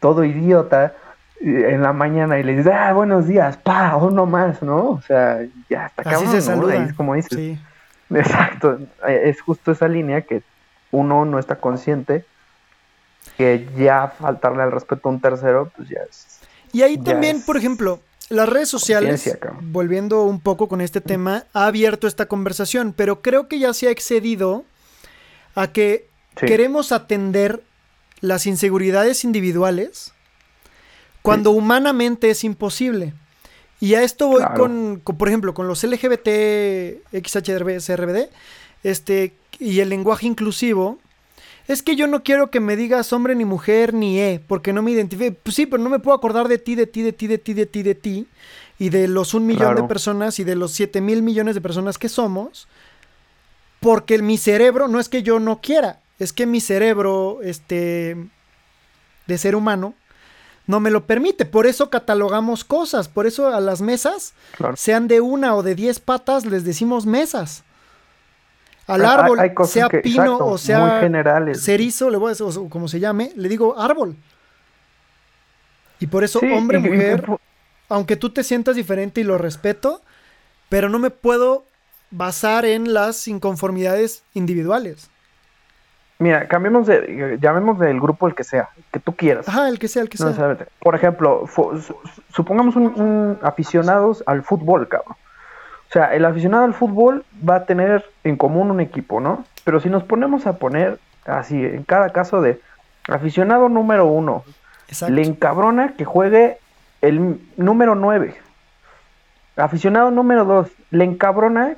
[0.00, 0.94] todo idiota,
[1.42, 4.90] en la mañana y le dices, ah, buenos días, pa, uno más, ¿no?
[4.90, 6.76] O sea, ya está Así se saluda.
[6.76, 7.36] Es como dices.
[7.36, 7.58] Sí.
[8.14, 8.78] Exacto,
[9.08, 10.42] es justo esa línea que
[10.90, 12.26] uno no está consciente
[13.36, 16.40] que ya faltarle al respeto a un tercero, pues ya es.
[16.72, 21.66] Y ahí también, por ejemplo, las redes sociales, volviendo un poco con este tema, ha
[21.66, 24.64] abierto esta conversación, pero creo que ya se ha excedido
[25.54, 27.62] a que queremos atender
[28.20, 30.12] las inseguridades individuales
[31.22, 33.14] cuando humanamente es imposible.
[33.80, 38.28] Y a esto voy con, por ejemplo, con los LGBT, XHRB, CRBD,
[38.84, 40.98] este, y el lenguaje inclusivo.
[41.68, 44.82] Es que yo no quiero que me digas hombre ni mujer ni E, porque no
[44.82, 45.32] me identifique.
[45.32, 47.54] Pues sí, pero no me puedo acordar de ti, de ti, de ti, de ti,
[47.54, 48.26] de ti, de ti,
[48.78, 51.98] y de los un millón de personas y de los siete mil millones de personas
[51.98, 52.68] que somos,
[53.80, 58.16] porque mi cerebro, no es que yo no quiera, es que mi cerebro, este,
[59.26, 59.94] de ser humano,
[60.66, 61.44] no me lo permite.
[61.44, 64.34] Por eso catalogamos cosas, por eso a las mesas,
[64.76, 67.64] sean de una o de diez patas, les decimos mesas.
[68.86, 71.00] Al árbol, sea pino o sea
[71.54, 74.16] cerizo, le voy a decir, o como se llame, le digo árbol.
[76.00, 77.24] Y por eso, hombre, mujer,
[77.88, 80.02] aunque tú te sientas diferente y lo respeto,
[80.68, 81.64] pero no me puedo
[82.10, 85.11] basar en las inconformidades individuales.
[86.22, 89.48] Mira, cambiemos de, llamemos del grupo el que sea, que tú quieras.
[89.48, 90.56] Ajá, el que sea, el que sea.
[90.78, 91.46] Por ejemplo,
[92.32, 95.16] supongamos un, aficionados al fútbol, cabrón.
[95.88, 99.44] O sea, el aficionado al fútbol va a tener en común un equipo, ¿no?
[99.64, 102.60] Pero si nos ponemos a poner así, en cada caso de
[103.08, 104.44] aficionado número uno,
[105.08, 106.58] le encabrona que juegue
[107.00, 108.36] el número nueve.
[109.56, 111.74] Aficionado número dos, le encabrona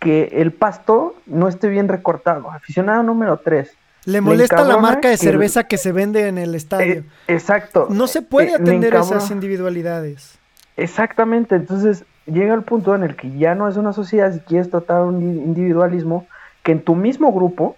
[0.00, 2.50] que el pasto no esté bien recortado.
[2.50, 3.74] Aficionado número tres.
[4.06, 6.94] Le molesta la marca de cerveza que, se vende en el estadio.
[6.94, 7.88] Eh, exacto.
[7.90, 10.38] No se puede eh, atender esas individualidades.
[10.76, 14.70] Exactamente, entonces llega el punto en el que ya no es una sociedad si quieres
[14.70, 16.26] tratar un individualismo
[16.62, 17.76] que en tu mismo grupo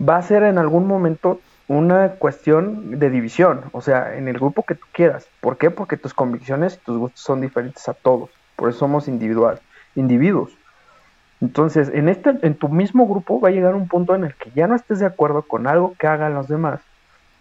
[0.00, 4.64] va a ser en algún momento una cuestión de división, o sea, en el grupo
[4.64, 5.28] que tú quieras.
[5.40, 5.70] ¿Por qué?
[5.70, 8.30] Porque tus convicciones y tus gustos son diferentes a todos.
[8.56, 9.60] Por eso somos individual,
[9.94, 10.50] individuos.
[11.40, 14.50] Entonces, en este, en tu mismo grupo va a llegar un punto en el que
[14.54, 16.80] ya no estés de acuerdo con algo que hagan los demás.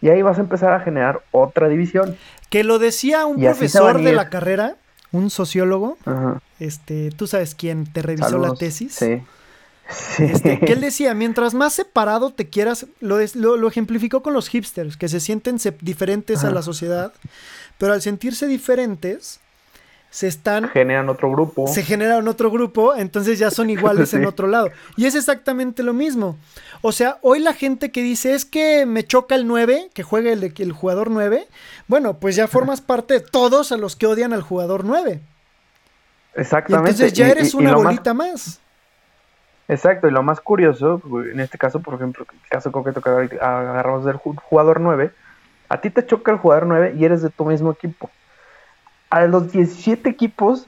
[0.02, 2.16] Y ahí vas a empezar a generar otra división.
[2.50, 4.76] Que lo decía un profesor de la carrera,
[5.12, 5.98] un sociólogo.
[6.60, 8.96] Este, tú sabes quién te revisó la tesis.
[8.96, 9.22] Sí.
[10.20, 14.98] Este, que él decía, mientras más separado te quieras, lo, lo, ejemplificó con los hipsters,
[14.98, 17.14] que se sienten diferentes a la sociedad,
[17.78, 19.40] pero al sentirse diferentes,
[20.10, 20.69] se están...
[20.69, 21.67] Generan otro grupo.
[21.67, 24.69] Se generan otro grupo, entonces ya son iguales en otro lado.
[24.98, 26.38] Y es exactamente lo mismo.
[26.82, 30.34] O sea, hoy la gente que dice es que me choca el 9, que juegue
[30.34, 31.48] el, el jugador 9,
[31.88, 35.22] bueno, pues ya formas parte de todos a los que odian al jugador 9.
[36.36, 36.91] Exactamente.
[36.91, 38.62] entonces ya eres una bolita más...
[39.67, 41.00] Exacto, y lo más curioso,
[41.32, 45.12] en este caso, por ejemplo, el caso concreto que agarramos del jugador 9,
[45.69, 48.10] a ti te choca el jugador 9 y eres de tu mismo equipo.
[49.10, 50.67] A los 17 equipos,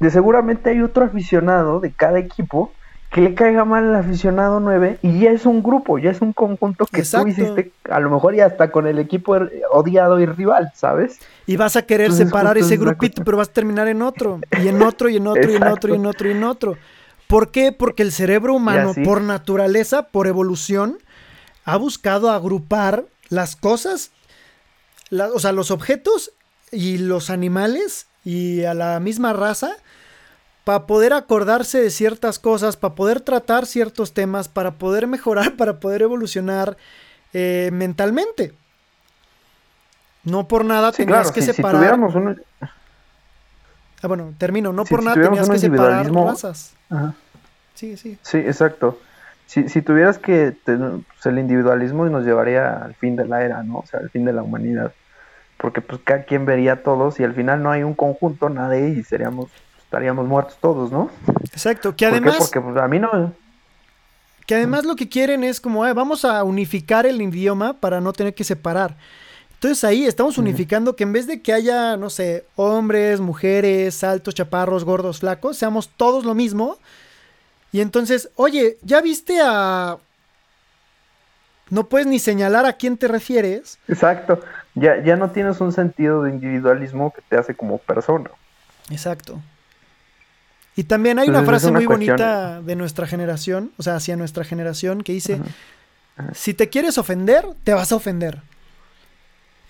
[0.00, 2.72] de seguramente hay otro aficionado de cada equipo
[3.10, 6.32] que le caiga mal al aficionado 9 y ya es un grupo, ya es un
[6.32, 9.38] conjunto que tú hiciste a lo mejor ya hasta con el equipo
[9.70, 11.18] odiado y rival, ¿sabes?
[11.46, 14.82] Y vas a querer separar ese grupito, pero vas a terminar en otro, y en
[14.82, 16.76] otro, y en otro, y en otro, y en otro, y en otro.
[17.26, 17.72] ¿Por qué?
[17.72, 20.98] Porque el cerebro humano, por naturaleza, por evolución,
[21.64, 24.10] ha buscado agrupar las cosas,
[25.10, 26.32] o sea, los objetos
[26.72, 29.76] y los animales y a la misma raza
[30.64, 35.78] para poder acordarse de ciertas cosas, para poder tratar ciertos temas, para poder mejorar, para
[35.78, 36.76] poder evolucionar
[37.32, 38.52] eh, mentalmente.
[40.24, 41.96] No por nada tenías que separar.
[44.02, 44.72] Ah, bueno, termino.
[44.72, 46.74] No por nada tenías que separar razas.
[47.74, 48.18] Sí, sí.
[48.22, 48.98] Sí, exacto.
[49.46, 53.78] Si, si tuvieras que, pues, el individualismo nos llevaría al fin de la era, ¿no?
[53.78, 54.92] O sea, al fin de la humanidad.
[55.56, 58.90] Porque pues cada quien vería a todos y al final no hay un conjunto, nadie
[58.90, 61.10] y seríamos, estaríamos muertos todos, ¿no?
[61.44, 62.36] Exacto, que además...
[62.38, 63.32] Porque pues, a mí no...
[64.46, 68.32] Que además lo que quieren es como, vamos a unificar el idioma para no tener
[68.34, 68.96] que separar.
[69.54, 74.34] Entonces ahí estamos unificando que en vez de que haya, no sé, hombres, mujeres, altos,
[74.34, 76.76] chaparros, gordos, flacos, seamos todos lo mismo.
[77.72, 79.96] Y entonces, oye, ¿ya viste a...
[81.70, 83.78] No puedes ni señalar a quién te refieres.
[83.88, 84.40] Exacto.
[84.76, 88.30] Ya, ya no tienes un sentido de individualismo que te hace como persona.
[88.90, 89.40] Exacto.
[90.76, 95.02] Y también hay una frase muy bonita de nuestra generación, o sea, hacia nuestra generación,
[95.02, 95.40] que dice,
[96.34, 98.42] si te quieres ofender, te vas a ofender.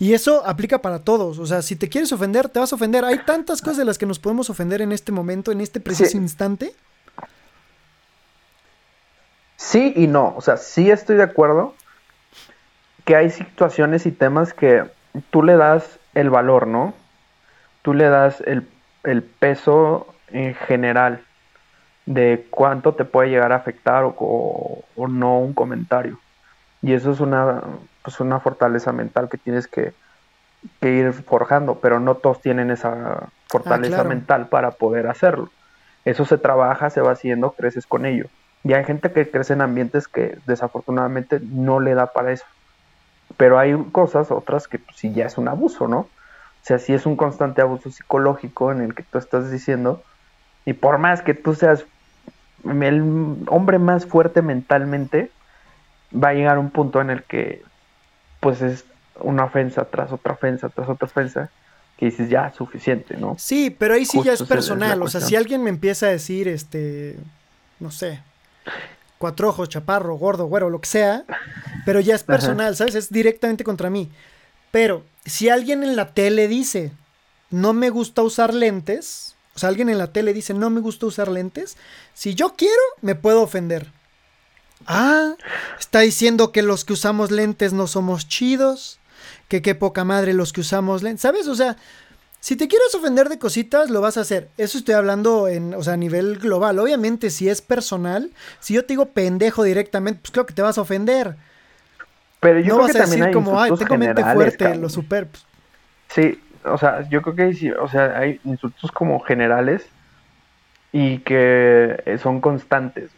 [0.00, 1.38] Y eso aplica para todos.
[1.38, 3.04] O sea, si te quieres ofender, te vas a ofender.
[3.04, 6.18] Hay tantas cosas de las que nos podemos ofender en este momento, en este preciso
[6.18, 6.74] instante.
[9.56, 10.34] Sí y no.
[10.36, 11.74] O sea, sí estoy de acuerdo
[13.04, 14.84] que hay situaciones y temas que
[15.30, 16.94] tú le das el valor, ¿no?
[17.82, 18.66] Tú le das el,
[19.38, 21.20] peso en general
[22.06, 26.18] de cuánto te puede llegar a afectar o, o no un comentario.
[26.82, 27.62] Y eso es una
[28.06, 29.92] pues una fortaleza mental que tienes que,
[30.80, 35.50] ir forjando, pero no todos tienen esa fortaleza ah, mental para poder hacerlo.
[36.04, 38.26] Eso se trabaja, se va haciendo, creces con ello.
[38.62, 42.44] Y hay gente que crece en ambientes que desafortunadamente no le da para eso.
[43.36, 45.98] Pero hay cosas, otras que pues, sí ya es un abuso, ¿no?
[45.98, 46.08] O
[46.62, 50.02] sea, si es un constante abuso psicológico en el que tú estás diciendo,
[50.64, 51.84] y por más que tú seas
[52.64, 55.30] el hombre más fuerte mentalmente,
[56.12, 57.62] va a llegar un punto en el que
[58.40, 58.84] pues es
[59.20, 61.50] una ofensa tras otra ofensa tras otra ofensa
[61.96, 63.36] que dices ya suficiente, ¿no?
[63.38, 66.48] Sí, pero ahí sí ya es personal, o sea, si alguien me empieza a decir
[66.48, 67.16] este
[67.80, 68.20] no sé,
[69.18, 71.24] cuatro ojos, chaparro, gordo, güero, lo que sea,
[71.84, 72.94] pero ya es personal, ¿sabes?
[72.94, 74.10] Es directamente contra mí.
[74.70, 76.92] Pero si alguien en la tele dice,
[77.50, 81.06] no me gusta usar lentes, o sea, alguien en la tele dice, no me gusta
[81.06, 81.76] usar lentes,
[82.14, 83.90] si yo quiero, me puedo ofender.
[84.86, 85.34] Ah,
[85.78, 88.98] está diciendo que los que usamos lentes no somos chidos,
[89.48, 91.48] que qué poca madre los que usamos lentes, ¿sabes?
[91.48, 91.76] O sea,
[92.46, 94.50] si te quieres ofender de cositas, lo vas a hacer.
[94.56, 96.78] Eso estoy hablando en, o sea, a nivel global.
[96.78, 98.30] Obviamente, si es personal,
[98.60, 101.34] si yo te digo pendejo directamente, pues creo que te vas a ofender.
[102.38, 105.26] Pero yo no creo vas que a decir como, ay, tengo mente fuerte, lo super.
[105.26, 105.44] Pues".
[106.10, 109.84] Sí, o sea, yo creo que o sea, hay insultos como generales
[110.92, 113.10] y que eh, son constantes.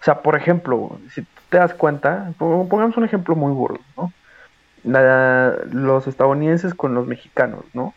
[0.00, 4.12] O sea, por ejemplo, si te das cuenta, pongamos un ejemplo muy burdo, ¿no?
[5.70, 7.94] los estadounidenses con los mexicanos, ¿no?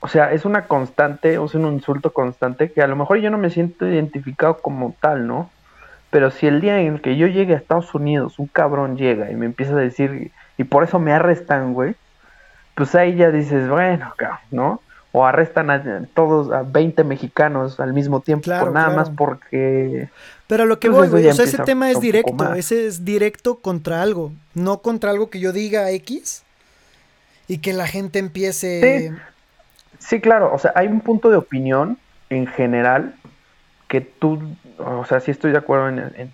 [0.00, 3.30] O sea, es una constante, o es un insulto constante que a lo mejor yo
[3.30, 5.50] no me siento identificado como tal, ¿no?
[6.10, 9.30] Pero si el día en el que yo llegue a Estados Unidos, un cabrón llega
[9.30, 11.94] y me empieza a decir, y por eso me arrestan, güey,
[12.74, 14.14] pues ahí ya dices, bueno,
[14.50, 14.80] ¿no?
[15.12, 20.08] O arrestan a todos, a 20 mexicanos al mismo tiempo, nada más porque...
[20.46, 24.02] Pero lo que pues voy, o sea, ese tema es directo, ese es directo contra
[24.02, 26.42] algo, no contra algo que yo diga X
[27.48, 29.10] y que la gente empiece...
[29.10, 29.16] Sí,
[30.20, 31.98] claro, o sea, hay un punto de opinión
[32.30, 33.14] en general
[33.88, 34.40] que tú,
[34.78, 36.32] o sea, sí estoy de acuerdo en,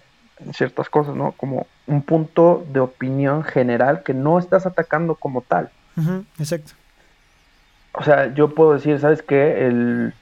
[0.53, 1.33] ciertas cosas, ¿no?
[1.33, 5.71] Como un punto de opinión general que no estás atacando como tal.
[6.39, 6.73] exacto.
[7.93, 9.67] O sea, yo puedo decir, ¿sabes qué?
[9.67, 10.13] El,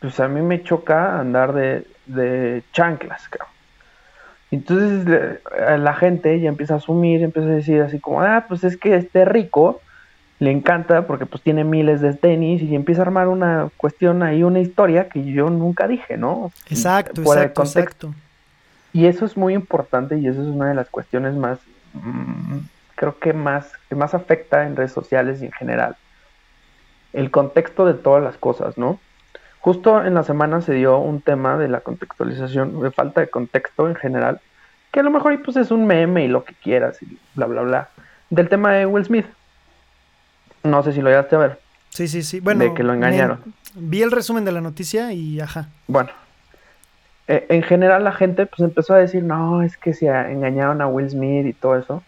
[0.00, 3.56] pues a mí me choca andar de, de chanclas, cabrón.
[4.52, 5.40] Entonces
[5.78, 8.94] la gente ya empieza a asumir, empieza a decir así como, ah, pues es que
[8.94, 9.80] este rico
[10.38, 14.42] le encanta porque pues tiene miles de tenis y empieza a armar una cuestión ahí,
[14.42, 16.52] una historia que yo nunca dije, ¿no?
[16.68, 18.14] Exacto, exacto, exacto.
[18.92, 21.58] Y eso es muy importante y eso es una de las cuestiones más,
[21.94, 22.58] mm,
[22.94, 25.96] creo que más, que más afecta en redes sociales y en general.
[27.12, 28.98] El contexto de todas las cosas, ¿no?
[29.60, 33.88] Justo en la semana se dio un tema de la contextualización, de falta de contexto
[33.88, 34.40] en general,
[34.92, 37.62] que a lo mejor pues es un meme y lo que quieras y bla, bla,
[37.62, 37.88] bla,
[38.30, 39.26] del tema de Will Smith.
[40.66, 41.60] No sé si lo llegaste a ver.
[41.90, 42.40] Sí, sí, sí.
[42.40, 43.40] Bueno, de que lo engañaron.
[43.74, 45.68] vi el resumen de la noticia y ajá.
[45.86, 46.10] Bueno,
[47.26, 50.86] e, en general la gente pues empezó a decir, no, es que se engañaron a
[50.86, 52.02] Will Smith y todo eso.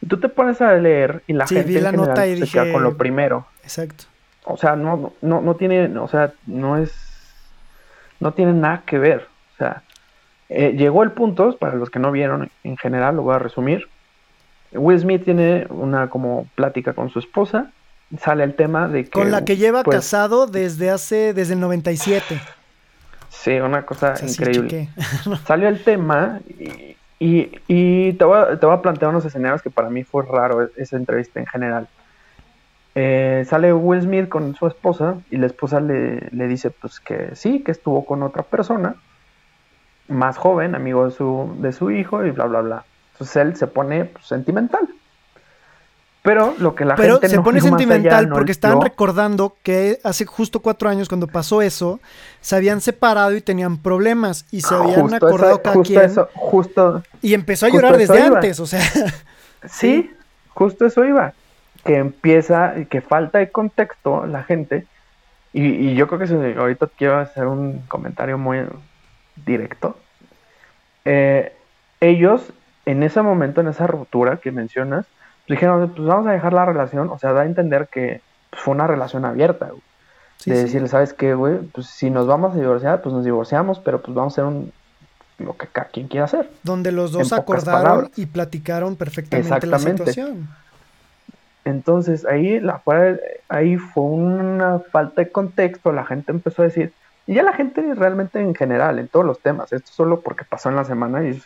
[0.00, 2.72] Y tú te pones a leer y la gente vi la nota y se queda
[2.72, 3.46] con lo primero.
[3.62, 4.04] Exacto
[4.44, 6.92] o sea, no, no, no tiene, o sea, no es,
[8.20, 9.28] no tiene nada que ver.
[9.54, 9.82] O sea,
[10.48, 13.88] eh, llegó el punto, para los que no vieron en general, lo voy a resumir.
[14.72, 17.70] Will Smith tiene una como plática con su esposa,
[18.20, 19.10] sale el tema de que...
[19.10, 22.40] Con la que lleva pues, casado desde hace, desde el 97.
[23.28, 24.88] Sí, una cosa increíble.
[25.46, 29.62] Salió el tema y, y, y te, voy a, te, voy a, plantear unos escenarios
[29.62, 31.88] que para mí fue raro esa entrevista en general.
[32.94, 37.60] Eh, sale Will Smith con su esposa y la esposa le, dice pues que sí,
[37.60, 38.96] que estuvo con otra persona
[40.08, 42.84] más joven, amigo de su, de su hijo y bla, bla, bla.
[43.12, 44.88] Entonces él se pone pues, sentimental.
[46.22, 50.60] Pero lo que la Pero gente se pone sentimental porque estaban recordando que hace justo
[50.60, 51.98] cuatro años cuando pasó eso,
[52.40, 56.10] se habían separado y tenían problemas y se habían acordado cada quien.
[56.34, 58.82] justo, y empezó a llorar desde antes, o sea.
[59.68, 60.12] sí,
[60.54, 61.34] justo eso iba
[61.84, 64.86] que empieza, que falta de contexto la gente,
[65.52, 68.60] y, yo creo que ahorita quiero hacer un comentario muy
[69.44, 69.98] directo.
[71.04, 71.52] Eh,
[72.00, 72.52] ellos,
[72.86, 75.04] en ese momento, en esa ruptura que mencionas,
[75.48, 78.20] dijeron, pues vamos a dejar la relación, o sea, da a entender que
[78.52, 79.70] fue una relación abierta,
[80.44, 81.58] de decirle, ¿sabes qué, güey?
[81.58, 84.72] Pues si nos vamos a divorciar, pues nos divorciamos, pero pues vamos a hacer un,
[85.38, 86.50] lo que cada quien quiera hacer.
[86.62, 90.48] Donde los dos acordaron y platicaron perfectamente la situación.
[91.64, 92.82] Entonces ahí, la,
[93.48, 96.92] ahí fue una falta de contexto, la gente empezó a decir,
[97.26, 100.70] y ya la gente realmente en general, en todos los temas, esto solo porque pasó
[100.70, 101.40] en la semana, y,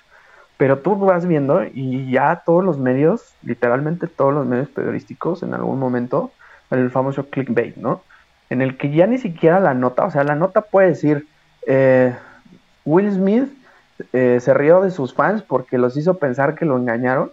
[0.57, 5.54] pero tú vas viendo y ya todos los medios, literalmente todos los medios periodísticos en
[5.54, 6.30] algún momento,
[6.70, 8.02] el famoso clickbait, ¿no?
[8.48, 11.26] En el que ya ni siquiera la nota, o sea, la nota puede decir,
[11.66, 12.14] eh,
[12.84, 13.48] Will Smith
[14.12, 17.32] eh, se rió de sus fans porque los hizo pensar que lo engañaron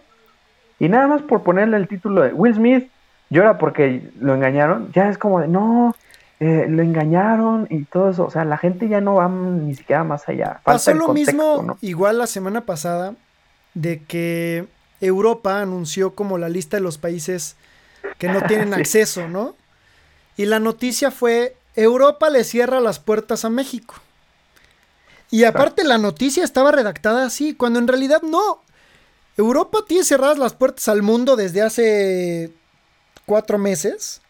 [0.78, 2.90] y nada más por ponerle el título de Will Smith
[3.30, 5.94] llora porque lo engañaron, ya es como de no,
[6.40, 8.24] eh, lo engañaron y todo eso.
[8.24, 10.60] O sea, la gente ya no va ni siquiera más allá.
[10.64, 13.14] Pasó lo mismo, igual la semana pasada,
[13.74, 14.66] de que
[15.00, 17.56] Europa anunció como la lista de los países
[18.18, 19.54] que no tienen acceso, ¿no?
[20.36, 23.94] Y la noticia fue, Europa le cierra las puertas a México.
[25.30, 28.60] Y aparte la noticia estaba redactada así, cuando en realidad no.
[29.36, 32.52] Europa tiene cerradas las puertas al mundo desde hace
[33.26, 34.20] cuatro meses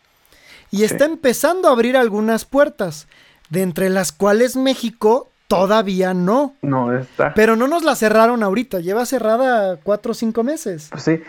[0.70, 3.08] y está empezando a abrir algunas puertas,
[3.50, 6.54] de entre las cuales México Todavía no.
[6.62, 7.34] No está.
[7.34, 10.88] Pero no nos la cerraron ahorita, lleva cerrada cuatro o cinco meses.
[10.90, 11.22] Pues sí.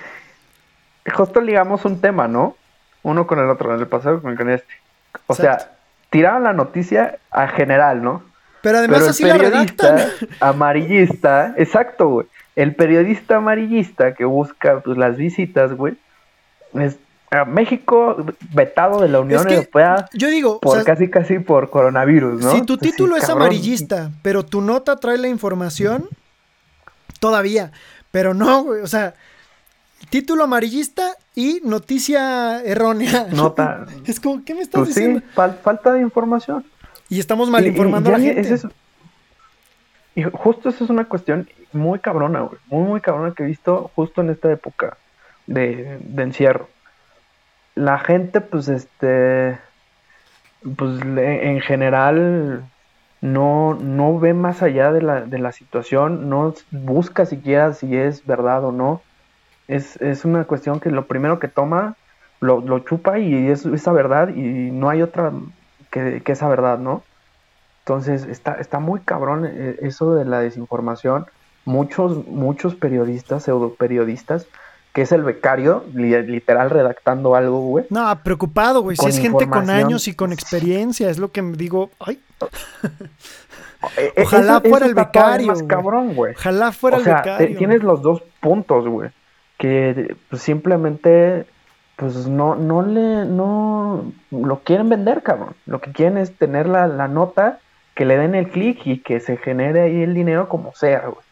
[1.14, 2.56] Justo ligamos un tema, ¿no?
[3.04, 4.74] Uno con el otro, en el pasado con este.
[5.28, 5.74] O sea,
[6.10, 8.24] tiraron la noticia a general, ¿no?
[8.62, 10.00] Pero además así la redactan.
[10.40, 12.28] Amarillista, exacto, güey.
[12.56, 15.98] El periodista amarillista que busca pues, las visitas, güey,
[16.74, 16.98] es
[17.44, 18.16] México
[18.54, 20.08] vetado de la Unión Europea.
[20.14, 22.52] Yo digo, por casi casi por coronavirus, ¿no?
[22.52, 26.08] Si tu título es amarillista, pero tu nota trae la información,
[27.20, 27.72] todavía.
[28.12, 29.16] Pero no, güey, o sea,
[30.10, 33.28] título amarillista y noticia errónea.
[33.32, 33.86] Nota.
[34.06, 35.20] Es como, ¿qué me estás pues diciendo?
[35.20, 35.26] Sí,
[35.62, 36.66] falta de información.
[37.10, 38.58] Y estamos mal informando a la gente.
[40.16, 42.60] y justo eso es una cuestión muy cabrona, güey.
[42.68, 44.98] Muy, muy cabrona que he visto justo en esta época
[45.48, 46.70] de, encierro.
[47.76, 49.60] La gente, pues, este.
[50.78, 52.64] Pues en general
[53.22, 58.26] no, no ve más allá de la, de la situación, no busca siquiera si es
[58.26, 59.02] verdad o no
[59.68, 61.96] es, es una cuestión que lo primero que toma
[62.40, 65.32] lo, lo chupa y es esa verdad y no hay otra
[65.92, 67.04] que, que, esa verdad, ¿no?
[67.80, 71.26] Entonces está, está muy cabrón eh, eso de la desinformación.
[71.66, 74.48] Muchos, muchos periodistas, pseudo periodistas,
[74.96, 77.86] que es el becario, literal redactando algo, güey.
[77.92, 78.98] No, preocupado, güey.
[78.98, 81.92] Si es gente con años y con experiencia, es lo que me digo.
[82.00, 82.20] Ay.
[83.98, 85.54] Eh, eh, Ojalá fuera el becario.
[85.68, 86.34] cabrón, güey.
[86.34, 87.58] Ojalá fuera el becario.
[87.58, 89.12] Tienes los dos puntos, güey
[89.58, 91.46] que pues, simplemente
[91.96, 95.56] pues no, no le, no lo quieren vender, cabrón.
[95.66, 97.60] Lo que quieren es tener la, la nota,
[97.94, 101.24] que le den el clic y que se genere ahí el dinero como sea, güey.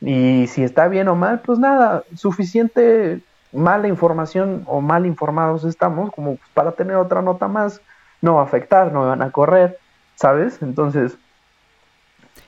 [0.00, 3.20] Y si está bien o mal, pues nada, suficiente
[3.52, 7.80] mala información o mal informados estamos como para tener otra nota más.
[8.20, 9.78] No va a afectar, no me van a correr,
[10.16, 10.58] ¿sabes?
[10.62, 11.16] Entonces...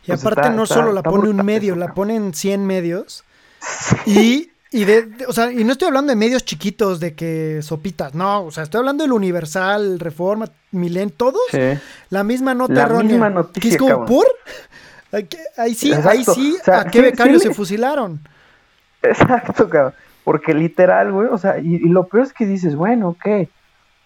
[0.04, 3.24] Y pues, aparte no solo la pone un medio, la ponen 100 medios.
[4.06, 8.14] Y y de, o sea, y no estoy hablando de medios chiquitos de que sopitas,
[8.14, 11.42] no, o sea, estoy hablando del Universal, Reforma, Milen, todos
[12.10, 14.26] la misma nota la Misma noticia, que es como por
[15.56, 18.20] ahí sí, ahí sí, ¿a qué becarios se fusilaron?
[19.02, 19.94] Exacto, cabrón.
[20.24, 23.48] Porque literal, güey, o sea, y, lo peor es que dices, bueno, ¿qué?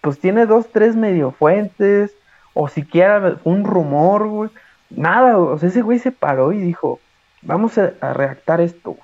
[0.01, 2.11] Pues tiene dos, tres medio fuentes,
[2.53, 4.49] o siquiera un rumor, güey.
[4.89, 6.99] Nada, o sea, ese güey se paró y dijo,
[7.41, 8.97] vamos a, a redactar esto,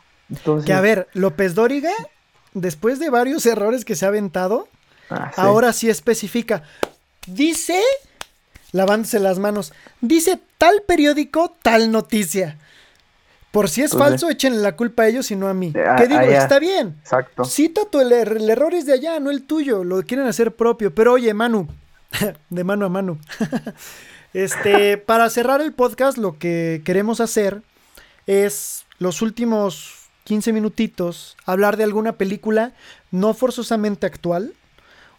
[0.66, 1.91] que a ver, López Dóriga,
[2.54, 4.68] después de varios errores que se ha aventado,
[5.10, 6.64] ah, ahora sí especifica.
[7.28, 7.82] Dice,
[8.72, 12.59] lavándose las manos, dice tal periódico, tal noticia.
[13.49, 15.74] Por si es falso, échenle la culpa a ellos y no a mí.
[15.74, 16.22] Eh, ¿Qué digo?
[16.22, 16.97] Está bien.
[17.01, 17.45] Exacto.
[17.45, 19.84] Cita tu el, el, error es de allá, no el tuyo.
[19.84, 20.93] Lo quieren hacer propio.
[20.93, 21.68] Pero oye, Manu,
[22.51, 23.18] de mano a mano.
[24.36, 27.64] este, para cerrar el podcast, lo que queremos hacer
[28.28, 32.74] es los últimos 15 minutitos, hablar de alguna película
[33.09, 34.53] no forzosamente actual,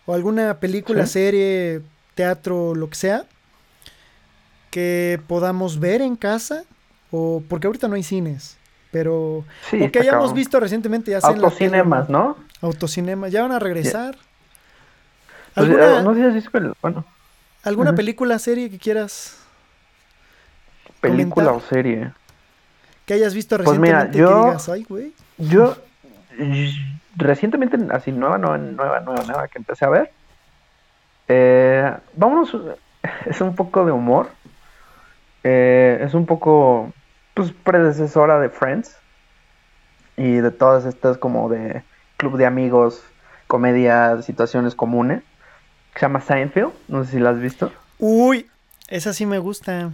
[0.06, 1.82] o alguna película, serie,
[2.14, 3.26] teatro, lo que sea,
[4.72, 6.64] que podamos ver en casa,
[7.12, 8.56] o porque ahorita no hay cines,
[8.90, 12.36] pero sí, que hayamos visto recientemente ya Autocinemas, ¿no?
[12.60, 14.16] Autocinemas, ya van a regresar.
[15.54, 16.48] Pues, ¿Alguna, no sé si
[16.80, 17.04] bueno.
[17.62, 19.38] ¿Alguna película, serie que quieras?
[21.00, 22.10] Película o serie
[23.04, 25.12] que hayas visto pues recientemente yo, que digas, ay, güey.
[25.38, 25.76] Yo,
[27.16, 30.12] recientemente, así nueva, nueva, nueva, nueva, nueva, que empecé a ver.
[31.28, 32.56] Eh, vámonos,
[33.26, 34.30] es un poco de humor.
[35.44, 36.92] Eh, es un poco,
[37.34, 38.96] pues, predecesora de Friends.
[40.16, 41.82] Y de todas estas como de
[42.18, 43.02] club de amigos,
[43.46, 45.22] comedia, situaciones comunes.
[45.94, 47.72] se llama Seinfeld, no sé si la has visto.
[47.98, 48.46] Uy,
[48.88, 49.90] esa sí me gusta.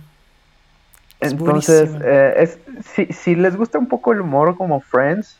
[1.21, 2.59] Entonces, eh, es,
[2.95, 5.39] si, si, les gusta un poco el humor como Friends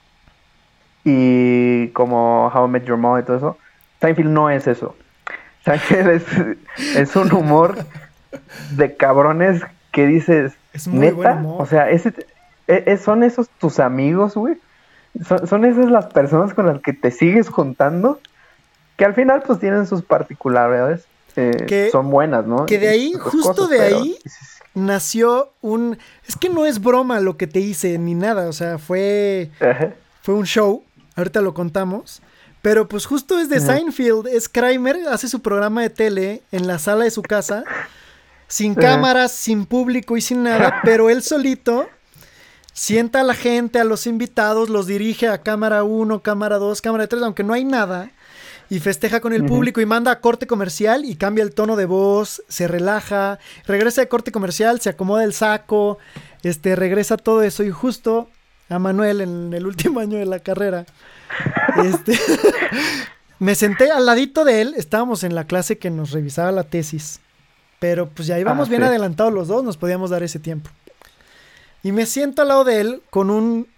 [1.05, 3.59] y como How I Met Your Mom y todo eso,
[4.01, 4.97] Seinfeld no es eso.
[5.65, 6.57] Seinfeld
[6.97, 7.77] es, un humor
[8.73, 12.13] de cabrones que dices, es neta, o sea, ese,
[12.67, 14.57] e, son esos tus amigos, güey.
[15.27, 18.21] Son, son, esas las personas con las que te sigues juntando,
[18.97, 21.07] que al final pues tienen sus particularidades.
[21.37, 22.67] Eh, son buenas, ¿no?
[22.67, 24.19] Que de ahí, justo de ahí,
[24.75, 25.99] nació un...
[26.27, 29.51] Es que no es broma lo que te hice ni nada, o sea, fue...
[30.23, 30.83] Fue un show,
[31.17, 32.23] ahorita lo contamos.
[32.61, 36.79] Pero pues justo es de Seinfeld, es Kramer, hace su programa de tele en la
[36.79, 37.63] sala de su casa,
[38.49, 41.89] sin cámaras, sin público y sin nada, pero él solito
[42.73, 47.07] sienta a la gente, a los invitados, los dirige a cámara 1, cámara 2, cámara
[47.07, 48.11] 3, aunque no hay nada.
[48.71, 51.87] y festeja con el público y manda a corte comercial y cambia el tono de
[51.87, 55.99] voz, se relaja, regresa de corte comercial, se acomoda el saco,
[56.43, 57.65] este, regresa todo eso.
[57.65, 58.29] Y justo
[58.69, 60.85] a Manuel en el último año de la carrera,
[61.83, 62.19] este,
[63.39, 67.21] me senté al ladito de él, estábamos en la clase que nos revisaba la tesis,
[67.79, 70.71] pero pues ya íbamos ah, bien adelantados los dos, nos podíamos dar ese tiempo.
[71.83, 73.69] Y me siento al lado de él con un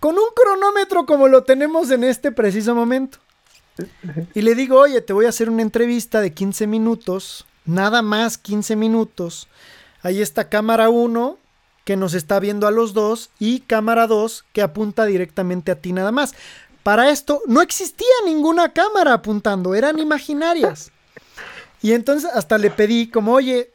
[0.00, 3.18] con un cronómetro como lo tenemos en este preciso momento.
[4.34, 8.38] Y le digo, oye, te voy a hacer una entrevista de 15 minutos, nada más
[8.38, 9.48] 15 minutos.
[10.02, 11.38] Ahí está cámara 1
[11.84, 15.92] que nos está viendo a los dos y cámara 2 que apunta directamente a ti
[15.92, 16.34] nada más.
[16.82, 20.92] Para esto no existía ninguna cámara apuntando, eran imaginarias.
[21.86, 23.70] Y entonces hasta le pedí como, oye,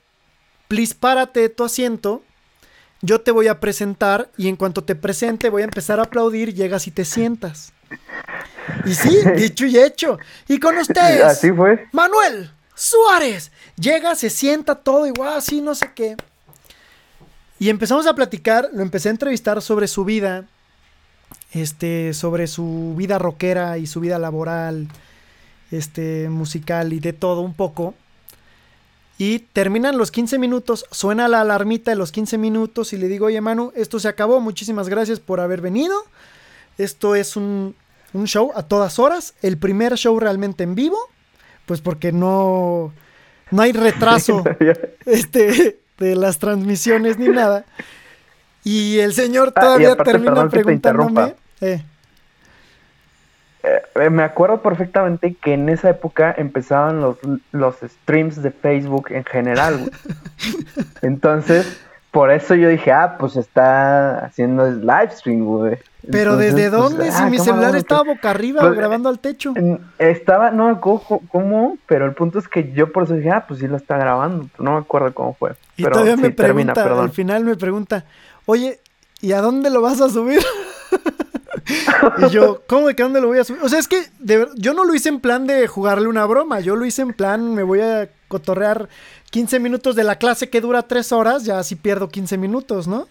[0.67, 2.21] please párate de tu asiento,
[3.01, 6.53] yo te voy a presentar y en cuanto te presente voy a empezar a aplaudir,
[6.53, 7.71] llegas y te sientas.
[8.83, 10.19] Y sí, dicho y hecho.
[10.49, 11.23] Y con ustedes.
[11.23, 11.87] Así fue.
[11.93, 13.53] Manuel Suárez.
[13.77, 16.17] Llega, se sienta todo igual, así, no sé qué.
[17.59, 20.43] Y empezamos a platicar, lo empecé a entrevistar sobre su vida,
[21.53, 24.89] este, sobre su vida rockera y su vida laboral,
[25.71, 27.93] este, musical y de todo un poco.
[29.17, 33.27] Y terminan los 15 minutos, suena la alarmita de los 15 minutos y le digo,
[33.27, 35.95] oye Manu, esto se acabó, muchísimas gracias por haber venido.
[36.77, 37.75] Esto es un,
[38.13, 40.97] un show a todas horas, el primer show realmente en vivo,
[41.65, 42.93] pues porque no,
[43.51, 44.43] no hay retraso
[45.05, 47.65] este, de las transmisiones ni nada.
[48.63, 51.35] Y el señor ah, todavía termina preguntándome.
[51.61, 51.83] Eh.
[53.63, 57.17] Eh, me acuerdo perfectamente que en esa época empezaban los,
[57.51, 59.91] los streams de Facebook en general.
[61.01, 61.79] Entonces,
[62.11, 65.77] por eso yo dije, ah, pues está haciendo el live stream, güey.
[66.09, 67.11] Pero ¿desde pues, dónde?
[67.11, 69.53] si ah, mi celular estaba boca arriba pues, grabando al techo.
[69.99, 73.45] Estaba, no me acuerdo cómo, pero el punto es que yo por eso dije, ah,
[73.47, 74.47] pues sí lo está grabando.
[74.57, 75.51] No me acuerdo cómo fue.
[75.77, 78.03] Y todavía me pregunta, al final me pregunta,
[78.45, 78.79] oye,
[79.21, 80.41] ¿y a dónde lo vas a subir?
[82.17, 83.61] y yo, ¿cómo de qué dónde lo voy a subir?
[83.63, 84.09] O sea, es que
[84.55, 86.59] yo no lo hice en plan de jugarle una broma.
[86.59, 88.89] Yo lo hice en plan, me voy a cotorrear
[89.31, 93.07] 15 minutos de la clase que dura 3 horas, ya así pierdo 15 minutos, ¿no?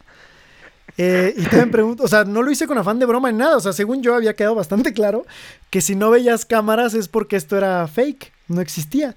[0.96, 3.56] Eh, y también pregunto, o sea, no lo hice con afán de broma ni nada,
[3.56, 5.24] o sea, según yo había quedado bastante claro
[5.70, 9.14] que si no veías cámaras es porque esto era fake, no existía.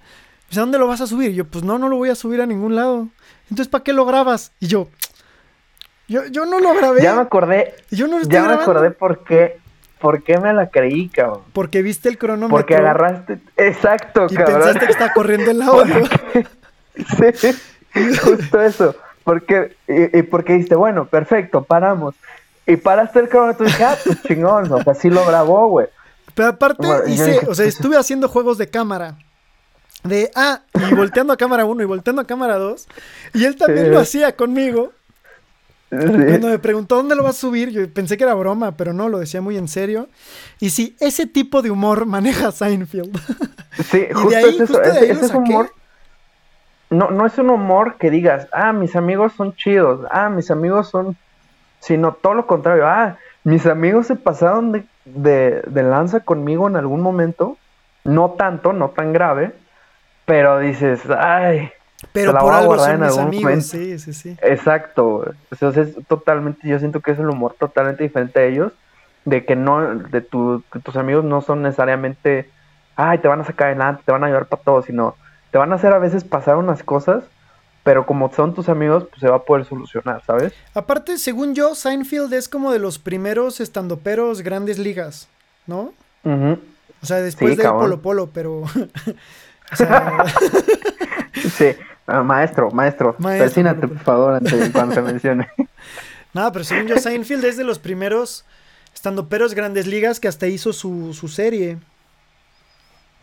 [0.49, 1.31] O sea, ¿dónde lo vas a subir?
[1.33, 3.09] yo, pues no, no lo voy a subir a ningún lado.
[3.49, 4.51] Entonces, ¿para qué lo grabas?
[4.59, 4.87] Y yo,
[6.13, 7.01] yo, yo no lo grabé.
[7.01, 7.73] Ya me acordé.
[7.89, 9.59] Yo no lo Ya me acordé por qué,
[9.99, 11.41] por qué me la creí, cabrón.
[11.53, 12.55] Porque viste el cronómetro.
[12.55, 16.05] Porque agarraste, exacto, y pensaste que está corriendo el audio.
[16.95, 18.95] sí, justo eso.
[19.23, 22.13] Porque, y, y, porque dijiste, bueno, perfecto, paramos.
[22.67, 25.87] Y paraste el cronómetro y dije, ah, pues chingón, o sea, sí lo grabó, güey.
[26.35, 29.17] Pero aparte, hice, o sea, estuve haciendo juegos de cámara.
[30.03, 30.61] De, ah,
[30.91, 32.87] y volteando a cámara 1 y volteando a cámara 2.
[33.33, 34.91] Y él también lo hacía conmigo.
[35.97, 39.09] Cuando me preguntó dónde lo vas a subir, yo pensé que era broma, pero no,
[39.09, 40.09] lo decía muy en serio.
[40.59, 43.17] Y sí, ese tipo de humor maneja Seinfeld.
[43.83, 45.25] Sí, justo es eso.
[45.25, 45.71] ese humor
[46.93, 50.89] no, no es un humor que digas, ah, mis amigos son chidos, ah, mis amigos
[50.89, 51.17] son,
[51.79, 54.85] sino todo lo contrario, ah, mis amigos se pasaron de,
[55.65, 57.57] de, lanza conmigo en algún momento,
[58.03, 59.53] no tanto, no tan grave,
[60.25, 61.71] pero dices, ay,
[62.11, 64.37] pero por algo son mis amigos, sí, sí, sí.
[64.41, 68.73] Exacto, entonces es totalmente, yo siento que es el humor totalmente diferente a ellos,
[69.25, 72.49] de que no, de tu, que tus amigos no son necesariamente,
[72.95, 75.15] ay, te van a sacar adelante, te van a ayudar para todo, sino
[75.51, 77.23] te van a hacer a veces pasar unas cosas,
[77.83, 80.53] pero como son tus amigos, pues se va a poder solucionar, ¿sabes?
[80.73, 85.27] Aparte, según yo, Seinfeld es como de los primeros estandoperos grandes ligas,
[85.67, 85.93] ¿no?
[86.23, 88.63] O sea, después de Polo Polo, pero...
[91.33, 91.75] sí,
[92.07, 95.47] ah, maestro, maestro, maestro por favor, antes de cuando te mencione.
[96.33, 98.45] Nada, pero según yo, Seinfeld es de los primeros
[98.93, 101.77] estandoperos grandes ligas que hasta hizo su, su serie.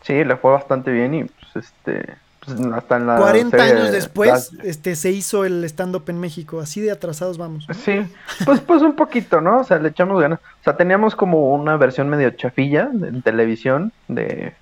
[0.03, 2.15] Sí, le fue bastante bien y pues este
[2.45, 6.59] pues, hasta en la 40 años después este se hizo el stand up en México,
[6.59, 7.67] así de atrasados vamos.
[7.83, 8.01] Sí,
[8.45, 9.59] pues pues un poquito, ¿no?
[9.59, 10.39] O sea, le echamos ganas.
[10.39, 14.53] O sea, teníamos como una versión medio chafilla en televisión de,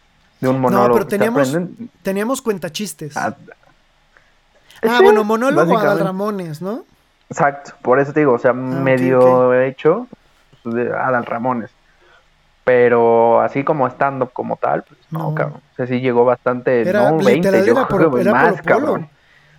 [0.42, 0.88] un monólogo.
[0.90, 1.58] No, pero teníamos
[2.02, 3.16] teníamos cuentachistes.
[3.16, 3.38] Ah,
[4.84, 6.84] ah bueno, monólogo a Ramones, ¿no?
[7.30, 10.08] Exacto, por eso te digo, o sea, ah, medio hecho
[10.64, 11.70] de Adal Ramones.
[12.64, 15.62] Pero así como estando como tal, pues no, cabrón.
[15.74, 19.10] O sea, sí llegó bastante, era, no, 20, yo era, creo era más, polo, polo.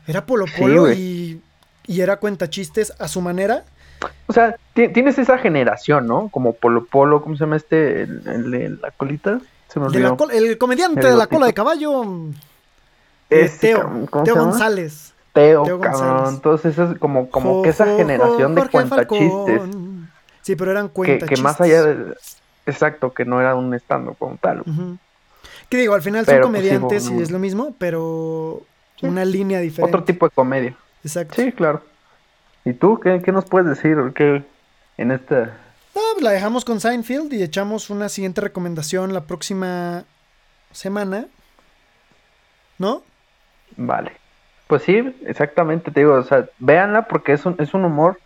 [0.07, 1.41] Era Polo Polo y,
[1.87, 3.65] y, era cuenta chistes a su manera.
[4.27, 6.29] O sea, tienes esa generación, ¿no?
[6.29, 8.03] Como Polo Polo, ¿cómo se llama este?
[8.03, 9.41] El, el, la colita.
[10.33, 12.05] el comediante de la cola de caballo.
[13.29, 15.10] Eh, Teo, Teo González.
[15.33, 16.35] Teo, cabrón.
[16.35, 19.63] Entonces es como, como que esa generación de cuentachistes.
[20.43, 21.29] Sí, pero eran cuentachistes.
[21.29, 22.15] Que, que más allá de...
[22.67, 24.63] Exacto, que no era un estando como tal.
[25.69, 28.63] Que digo, al final son pues, comediantes y es lo mismo, pero
[29.03, 29.97] una línea diferente.
[29.97, 30.77] Otro tipo de comedia.
[31.05, 31.35] Exacto.
[31.37, 31.83] Sí, claro.
[32.65, 34.43] ¿Y tú qué, qué nos puedes decir ¿Qué,
[34.99, 35.57] en esta
[35.93, 40.05] pues la dejamos con Seinfeld y echamos una siguiente recomendación la próxima
[40.71, 41.27] semana.
[42.79, 43.03] ¿No?
[43.77, 44.13] Vale.
[44.71, 48.21] Pues sí, exactamente, te digo, o sea, véanla porque es un, es un humor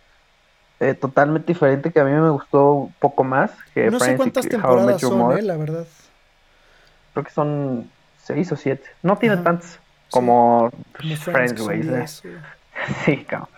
[0.79, 4.47] eh, totalmente diferente que a mí me gustó un poco más que No sé cuántas
[4.47, 5.87] temporadas son, eh, la verdad.
[7.13, 7.89] Creo que son
[8.21, 8.87] seis o siete.
[9.01, 9.79] No tiene tantas
[10.11, 11.81] como, Friends, güey.
[13.05, 13.49] Sí, cabrón.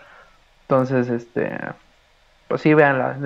[0.62, 1.58] Entonces, este
[2.48, 3.18] pues sí, véanla.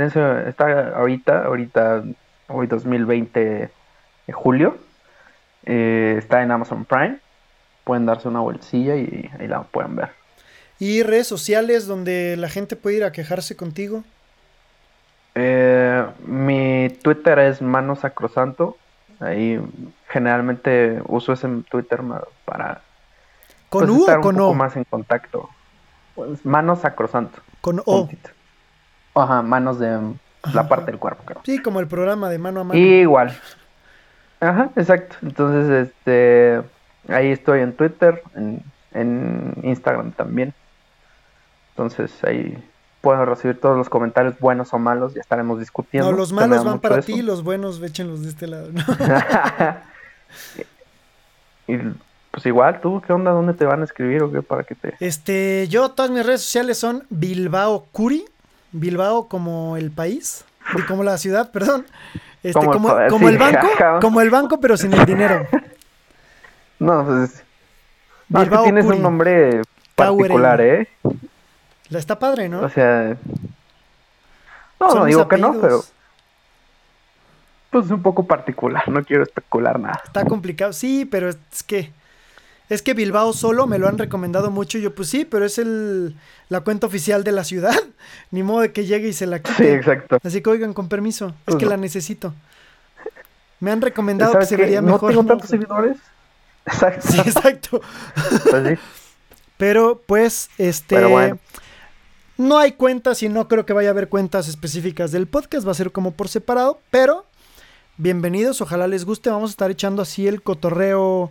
[0.49, 2.03] Está ahorita, ahorita,
[2.49, 3.71] hoy 2020
[4.27, 4.77] de julio.
[5.67, 7.19] Eh, está en Amazon Prime.
[7.85, 10.11] Pueden darse una bolsilla y ahí la pueden ver.
[10.79, 14.05] ¿Y redes sociales donde la gente puede ir a quejarse contigo?
[15.35, 18.77] Eh, mi Twitter es Mano Sacrosanto.
[19.21, 19.61] Ahí
[20.09, 22.01] generalmente uso ese Twitter
[22.45, 22.81] para
[23.73, 25.49] ¿Con pues, U estar o con un poco más en contacto.
[26.15, 27.41] Pues, Mano Sacrosanto.
[27.63, 28.09] Con O.
[29.15, 29.99] Ajá, manos de
[30.53, 31.41] la parte del cuerpo, creo.
[31.45, 32.79] Sí, como el programa de mano a mano.
[32.79, 33.35] igual.
[34.41, 35.17] Ajá, exacto.
[35.23, 36.61] Entonces, este,
[37.09, 40.55] ahí estoy en Twitter, en, en Instagram también.
[41.71, 42.57] Entonces, ahí
[43.03, 46.11] puedo recibir todos los comentarios buenos o malos, ya estaremos discutiendo.
[46.11, 48.69] No, los malos van para ti, los buenos échenlos de este lado.
[51.67, 51.77] y
[52.31, 53.33] pues igual, tú, ¿qué onda?
[53.33, 54.95] ¿Dónde te van a escribir o qué para que te...?
[55.01, 58.25] Este, yo, todas mis redes sociales son Bilbao Curi,
[58.71, 60.45] Bilbao como el país,
[60.79, 61.85] y como la ciudad, perdón.
[62.43, 63.69] Este, como, como, el banco,
[64.01, 65.47] como el banco, pero sin el dinero.
[66.83, 67.45] No, pues.
[68.29, 69.63] No, es que tienes un nombre
[69.95, 70.89] particular, ¿eh?
[71.89, 72.61] La está padre, ¿no?
[72.61, 73.17] O sea.
[74.81, 75.85] No, no digo que no, pero.
[77.71, 80.03] Pues es un poco particular, no quiero especular nada.
[80.05, 81.91] Está complicado, sí, pero es que
[82.69, 84.79] es que Bilbao solo me lo han recomendado mucho.
[84.79, 86.17] Y yo, pues sí, pero es el,
[86.49, 87.75] la cuenta oficial de la ciudad.
[88.31, 89.65] Ni modo de que llegue y se la quite.
[89.65, 90.19] Sí, exacto.
[90.23, 92.35] Así que oigan, con permiso, es pues que la necesito.
[93.61, 95.15] Me han recomendado que se vería mejor.
[95.15, 95.99] ¿No tengo tantos seguidores?
[96.67, 97.09] Exacto.
[97.09, 97.81] Sí, exacto.
[98.51, 98.85] Pues sí.
[99.57, 100.97] Pero pues, este...
[100.97, 101.39] Pero bueno.
[102.39, 105.67] No hay cuentas y no creo que vaya a haber cuentas específicas del podcast.
[105.67, 106.81] Va a ser como por separado.
[106.91, 107.27] Pero,
[107.99, 108.61] bienvenidos.
[108.61, 109.31] Ojalá les guste.
[109.31, 111.31] Vamos a estar echando así el cotorreo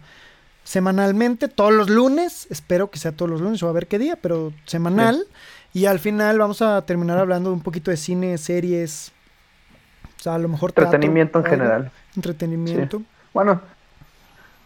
[0.64, 4.16] semanalmente, todos los lunes, espero que sea todos los lunes o a ver qué día,
[4.16, 5.26] pero semanal.
[5.74, 9.12] Y al final vamos a terminar hablando un poquito de cine, series,
[10.20, 10.72] o sea, a lo mejor...
[10.72, 11.92] Entretenimiento en general.
[12.16, 13.02] Entretenimiento.
[13.34, 13.62] Bueno,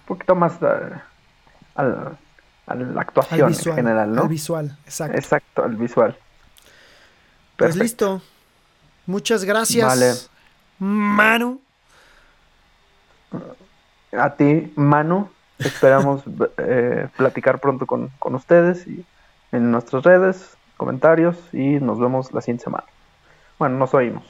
[0.05, 0.65] poquito más uh,
[1.75, 2.17] al,
[2.67, 4.23] a la actuación en general, ¿no?
[4.23, 5.17] Al visual, exacto.
[5.17, 6.17] Exacto, al visual.
[7.57, 8.21] Pues listo.
[9.05, 9.87] Muchas gracias.
[9.87, 10.13] Vale.
[10.79, 11.61] Manu.
[14.11, 15.29] A ti, Manu.
[15.59, 16.23] Esperamos
[16.57, 19.05] eh, platicar pronto con, con ustedes y
[19.51, 22.85] en nuestras redes, comentarios y nos vemos la siguiente semana.
[23.57, 24.25] Bueno, nos oímos.